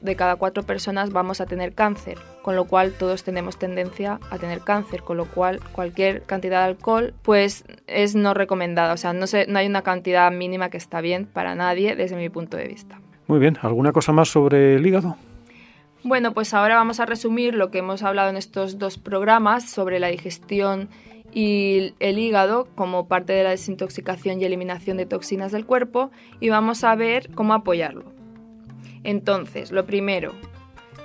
de 0.00 0.16
cada 0.16 0.36
cuatro 0.36 0.62
personas 0.62 1.10
vamos 1.10 1.40
a 1.40 1.46
tener 1.46 1.72
cáncer, 1.72 2.18
con 2.42 2.54
lo 2.54 2.66
cual 2.66 2.92
todos 2.92 3.24
tenemos 3.24 3.58
tendencia 3.58 4.20
a 4.30 4.38
tener 4.38 4.60
cáncer, 4.60 5.02
con 5.02 5.16
lo 5.16 5.24
cual 5.24 5.60
cualquier 5.72 6.22
cantidad 6.22 6.60
de 6.60 6.66
alcohol 6.66 7.14
pues 7.22 7.64
es 7.88 8.14
no 8.14 8.32
recomendada, 8.34 8.92
o 8.92 8.96
sea, 8.96 9.12
no, 9.12 9.26
no 9.48 9.58
hay 9.58 9.66
una 9.66 9.82
cantidad 9.82 10.30
mínima 10.30 10.70
que 10.70 10.76
está 10.76 11.00
bien 11.00 11.26
para 11.26 11.56
nadie 11.56 11.96
desde 11.96 12.14
mi 12.14 12.28
punto 12.28 12.56
de 12.56 12.68
vista. 12.68 13.00
Muy 13.26 13.40
bien, 13.40 13.58
¿alguna 13.62 13.90
cosa 13.92 14.12
más 14.12 14.28
sobre 14.28 14.76
el 14.76 14.86
hígado? 14.86 15.16
Bueno, 16.04 16.34
pues 16.34 16.52
ahora 16.52 16.76
vamos 16.76 17.00
a 17.00 17.06
resumir 17.06 17.54
lo 17.54 17.70
que 17.70 17.78
hemos 17.78 18.02
hablado 18.02 18.28
en 18.28 18.36
estos 18.36 18.78
dos 18.78 18.98
programas 18.98 19.70
sobre 19.70 19.98
la 19.98 20.08
digestión 20.08 20.90
y 21.32 21.94
el 21.98 22.18
hígado 22.18 22.68
como 22.74 23.08
parte 23.08 23.32
de 23.32 23.42
la 23.42 23.50
desintoxicación 23.50 24.38
y 24.38 24.44
eliminación 24.44 24.98
de 24.98 25.06
toxinas 25.06 25.50
del 25.50 25.64
cuerpo 25.64 26.10
y 26.40 26.50
vamos 26.50 26.84
a 26.84 26.94
ver 26.94 27.30
cómo 27.34 27.54
apoyarlo. 27.54 28.12
Entonces, 29.02 29.72
lo 29.72 29.86
primero, 29.86 30.34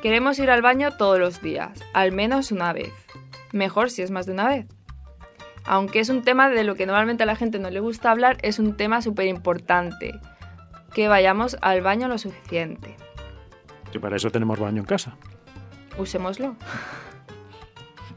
queremos 0.01 0.37
ir 0.37 0.49
al 0.49 0.61
baño 0.61 0.91
todos 0.97 1.17
los 1.17 1.41
días, 1.41 1.79
al 1.93 2.11
menos 2.11 2.51
una 2.51 2.73
vez. 2.73 2.91
Mejor 3.53 3.91
si 3.91 4.01
es 4.01 4.11
más 4.11 4.25
de 4.25 4.33
una 4.33 4.49
vez. 4.49 4.65
Aunque 5.63 6.01
es 6.01 6.09
un 6.09 6.23
tema 6.23 6.49
de 6.49 6.65
lo 6.65 6.75
que 6.75 6.85
normalmente 6.85 7.23
a 7.23 7.25
la 7.25 7.37
gente 7.37 7.57
no 7.57 7.69
le 7.69 7.79
gusta 7.79 8.11
hablar, 8.11 8.37
es 8.41 8.59
un 8.59 8.75
tema 8.75 9.01
súper 9.01 9.27
importante. 9.27 10.19
Que 10.93 11.07
vayamos 11.07 11.55
al 11.61 11.79
baño 11.79 12.09
lo 12.09 12.17
suficiente. 12.17 12.97
Y 13.93 13.99
para 13.99 14.15
eso 14.15 14.29
tenemos 14.29 14.59
baño 14.59 14.81
en 14.81 14.85
casa. 14.85 15.15
Usémoslo. 15.97 16.55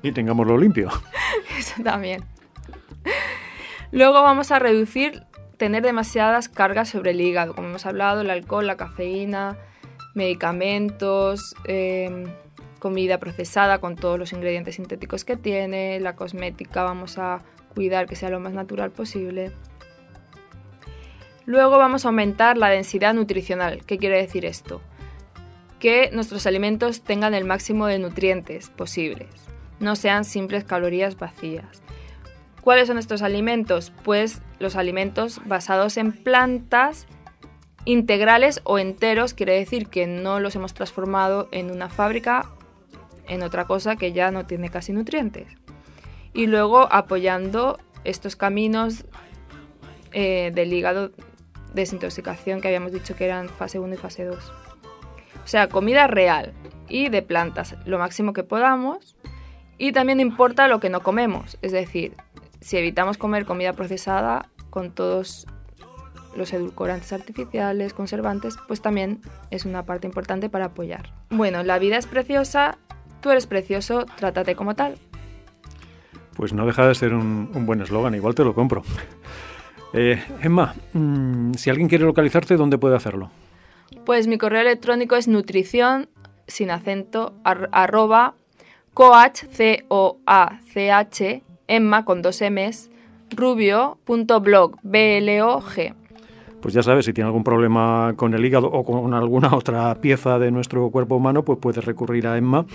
Y 0.03 0.13
tengámoslo 0.13 0.59
limpio. 0.59 0.91
Eso 1.59 1.83
también. 1.83 2.25
Luego 3.93 4.23
vamos 4.23 4.51
a 4.51 4.59
reducir 4.59 5.23
tener 5.59 5.83
demasiadas 5.83 6.49
cargas 6.49 6.89
sobre 6.89 7.13
el 7.13 7.21
hígado, 7.21 7.55
como 7.55 7.69
hemos 7.69 7.87
hablado, 7.87 8.23
el 8.23 8.31
alcohol, 8.31 8.67
la 8.67 8.77
cafeína, 8.77 9.57
medicamentos, 10.15 11.55
em, 11.67 12.25
comida 12.81 13.19
procesada 13.19 13.79
con 13.79 13.95
todos 13.95 14.19
los 14.19 14.33
ingredientes 14.33 14.75
sintéticos 14.75 15.25
que 15.25 15.37
tiene, 15.37 16.01
la 16.01 16.17
cosmética 16.17 16.83
vamos 16.83 17.17
a 17.19 17.43
cuidar 17.75 18.09
que 18.09 18.17
sea 18.17 18.29
lo 18.29 18.41
más 18.41 18.53
natural 18.53 18.91
posible. 18.91 19.53
Luego 21.45 21.79
vamos 21.79 22.05
a 22.05 22.09
aumentar 22.09 22.57
la 22.57 22.69
densidad 22.69 23.15
nutricional. 23.15 23.85
¿Qué 23.85 23.99
quiere 23.99 24.17
decir 24.17 24.45
esto? 24.45 24.81
Que 25.83 26.09
nuestros 26.13 26.47
alimentos 26.47 27.03
tengan 27.03 27.35
el 27.35 27.45
máximo 27.45 27.87
de 27.87 27.99
nutrientes 27.99 28.71
posibles 28.71 29.53
no 29.83 29.97
sean 29.97 30.25
simples 30.25 30.65
calorías 30.65 31.19
vacías. 31.19 31.83
¿Cuáles 32.63 32.87
son 32.87 32.99
estos 32.99 33.21
alimentos? 33.21 33.93
Pues 34.05 34.41
los 34.61 34.77
alimentos 34.77 35.41
basados 35.45 35.97
en 35.97 36.13
plantas 36.13 37.07
integrales 37.85 38.61
o 38.63 38.79
enteros, 38.79 39.35
quiere 39.35 39.55
decir 39.55 39.89
que 39.89 40.07
no 40.07 40.39
los 40.39 40.55
hemos 40.55 40.73
transformado 40.73 41.49
en 41.51 41.73
una 41.73 41.89
fábrica, 41.89 42.49
en 43.27 43.43
otra 43.43 43.67
cosa 43.67 43.97
que 43.97 44.13
ya 44.13 44.31
no 44.31 44.47
tiene 44.47 44.71
casi 44.71 44.93
nutrientes. 44.93 45.49
Y 46.33 46.47
luego 46.47 46.89
apoyando 46.93 47.79
estos 48.05 48.37
caminos 48.37 49.05
eh, 50.13 50.53
del 50.55 50.73
hígado 50.73 51.11
desintoxicación 51.75 52.61
que 52.61 52.69
habíamos 52.69 52.93
dicho 52.93 53.17
que 53.17 53.25
eran 53.25 53.49
fase 53.49 53.81
1 53.81 53.95
y 53.95 53.99
fase 53.99 54.25
2. 54.25 54.53
O 55.45 55.47
sea, 55.47 55.69
comida 55.69 56.07
real 56.07 56.53
y 56.89 57.09
de 57.09 57.23
plantas, 57.23 57.77
lo 57.85 57.99
máximo 57.99 58.33
que 58.33 58.45
podamos 58.45 59.17
y 59.79 59.93
también 59.93 60.21
importa 60.21 60.69
lo 60.69 60.81
que 60.81 60.91
no 60.91 61.01
comemos, 61.01 61.59
es 61.63 61.73
decir, 61.73 62.15
si 62.61 62.77
evitamos 62.77 63.19
comer 63.19 63.45
comida 63.45 63.73
procesada 63.73 64.49
con 64.71 64.93
todos 64.93 65.47
los 66.37 66.53
edulcorantes 66.53 67.13
artificiales, 67.13 67.93
conservantes, 67.93 68.57
pues 68.69 68.81
también 68.81 69.21
es 69.51 69.65
una 69.65 69.85
parte 69.85 70.07
importante 70.07 70.49
para 70.49 70.67
apoyar. 70.67 71.13
Bueno, 71.31 71.63
la 71.63 71.79
vida 71.79 71.97
es 71.99 72.07
preciosa, 72.07 72.79
tú 73.21 73.31
eres 73.31 73.47
precioso, 73.47 74.07
trátate 74.17 74.55
como 74.55 74.75
tal. 74.75 74.95
Pues 76.37 76.53
no 76.53 76.65
deja 76.65 76.87
de 76.87 76.95
ser 76.95 77.13
un, 77.13 77.67
buen 77.67 77.83
eslogan, 77.83 78.15
igual 78.15 78.35
te 78.35 78.45
lo 78.45 78.55
compro. 78.55 78.83
Eh, 79.95 80.25
Emma, 80.41 80.75
mm, 80.95 81.53
si 81.53 81.69
alguien 81.69 81.87
quiere 81.87 82.07
localizarte, 82.07 82.57
¿dónde 82.57 82.79
puede 82.79 82.97
hacerlo? 82.97 83.31
Pues 84.05 84.27
mi 84.27 84.39
correo 84.39 84.63
electrónico 84.63 85.17
es 85.17 85.29
nutrición 85.29 86.09
sin 86.47 86.71
acento 86.71 87.35
arroba 87.45 88.35
coach, 88.95 89.45
C-O-A-C-H, 89.51 91.43
Emma 91.67 92.05
con 92.05 92.23
dos 92.23 92.43
M's, 92.43 92.91
rubio.blog, 93.31 94.77
B-L-O-G. 94.83 95.95
Pues 96.61 96.75
ya 96.75 96.83
sabes, 96.83 97.07
si 97.07 97.13
tiene 97.13 97.27
algún 97.27 97.43
problema 97.43 98.15
con 98.17 98.35
el 98.35 98.45
hígado 98.45 98.69
o 98.69 98.85
con 98.85 99.15
alguna 99.15 99.55
otra 99.55 99.95
pieza 99.97 100.39
de 100.39 100.51
nuestro 100.51 100.91
cuerpo 100.91 101.17
humano, 101.17 101.45
pues 101.45 101.59
puedes 101.59 101.85
recurrir 101.85 102.27
a 102.27 102.37
Emma, 102.37 102.67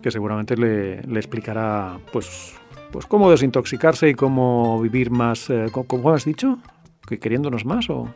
que 0.00 0.10
seguramente 0.10 0.56
le, 0.56 1.00
explicará 1.18 1.98
pues, 2.12 2.54
pues 2.92 3.06
cómo 3.06 3.30
desintoxicarse 3.30 4.08
y 4.08 4.14
cómo 4.14 4.80
vivir 4.80 5.10
más, 5.10 5.50
eh, 5.50 5.66
¿cómo 5.70 6.10
has 6.12 6.24
dicho? 6.24 6.58
¿Que 7.06 7.18
queriéndonos 7.18 7.64
más 7.64 7.90
o...? 7.90 8.08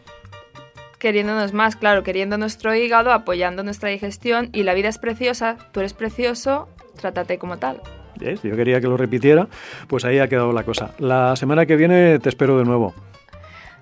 Queriéndonos 1.01 1.53
más, 1.53 1.75
claro, 1.75 2.05
queriendo 2.05 2.39
nuestro 2.39 2.75
hígado, 2.75 3.11
apoyando 3.11 3.65
nuestra 3.65 3.89
digestión 3.89 4.51
y 4.53 4.63
la 4.63 4.75
vida 4.75 4.89
es 4.89 4.99
preciosa, 4.99 5.57
tú 5.73 5.81
eres 5.81 5.95
precioso 5.95 6.69
trátate 7.01 7.39
como 7.39 7.59
tal. 7.59 7.81
Yo 8.17 8.55
quería 8.55 8.81
que 8.81 8.87
lo 8.87 8.97
repitiera, 8.97 9.49
pues 9.89 10.05
ahí 10.05 10.19
ha 10.19 10.29
quedado 10.29 10.53
la 10.53 10.63
cosa. 10.63 10.91
La 10.99 11.35
semana 11.37 11.65
que 11.65 11.77
viene 11.77 12.19
te 12.19 12.29
espero 12.29 12.59
de 12.59 12.65
nuevo. 12.65 12.95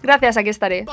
Gracias, 0.00 0.36
aquí 0.36 0.48
estaré. 0.48 0.84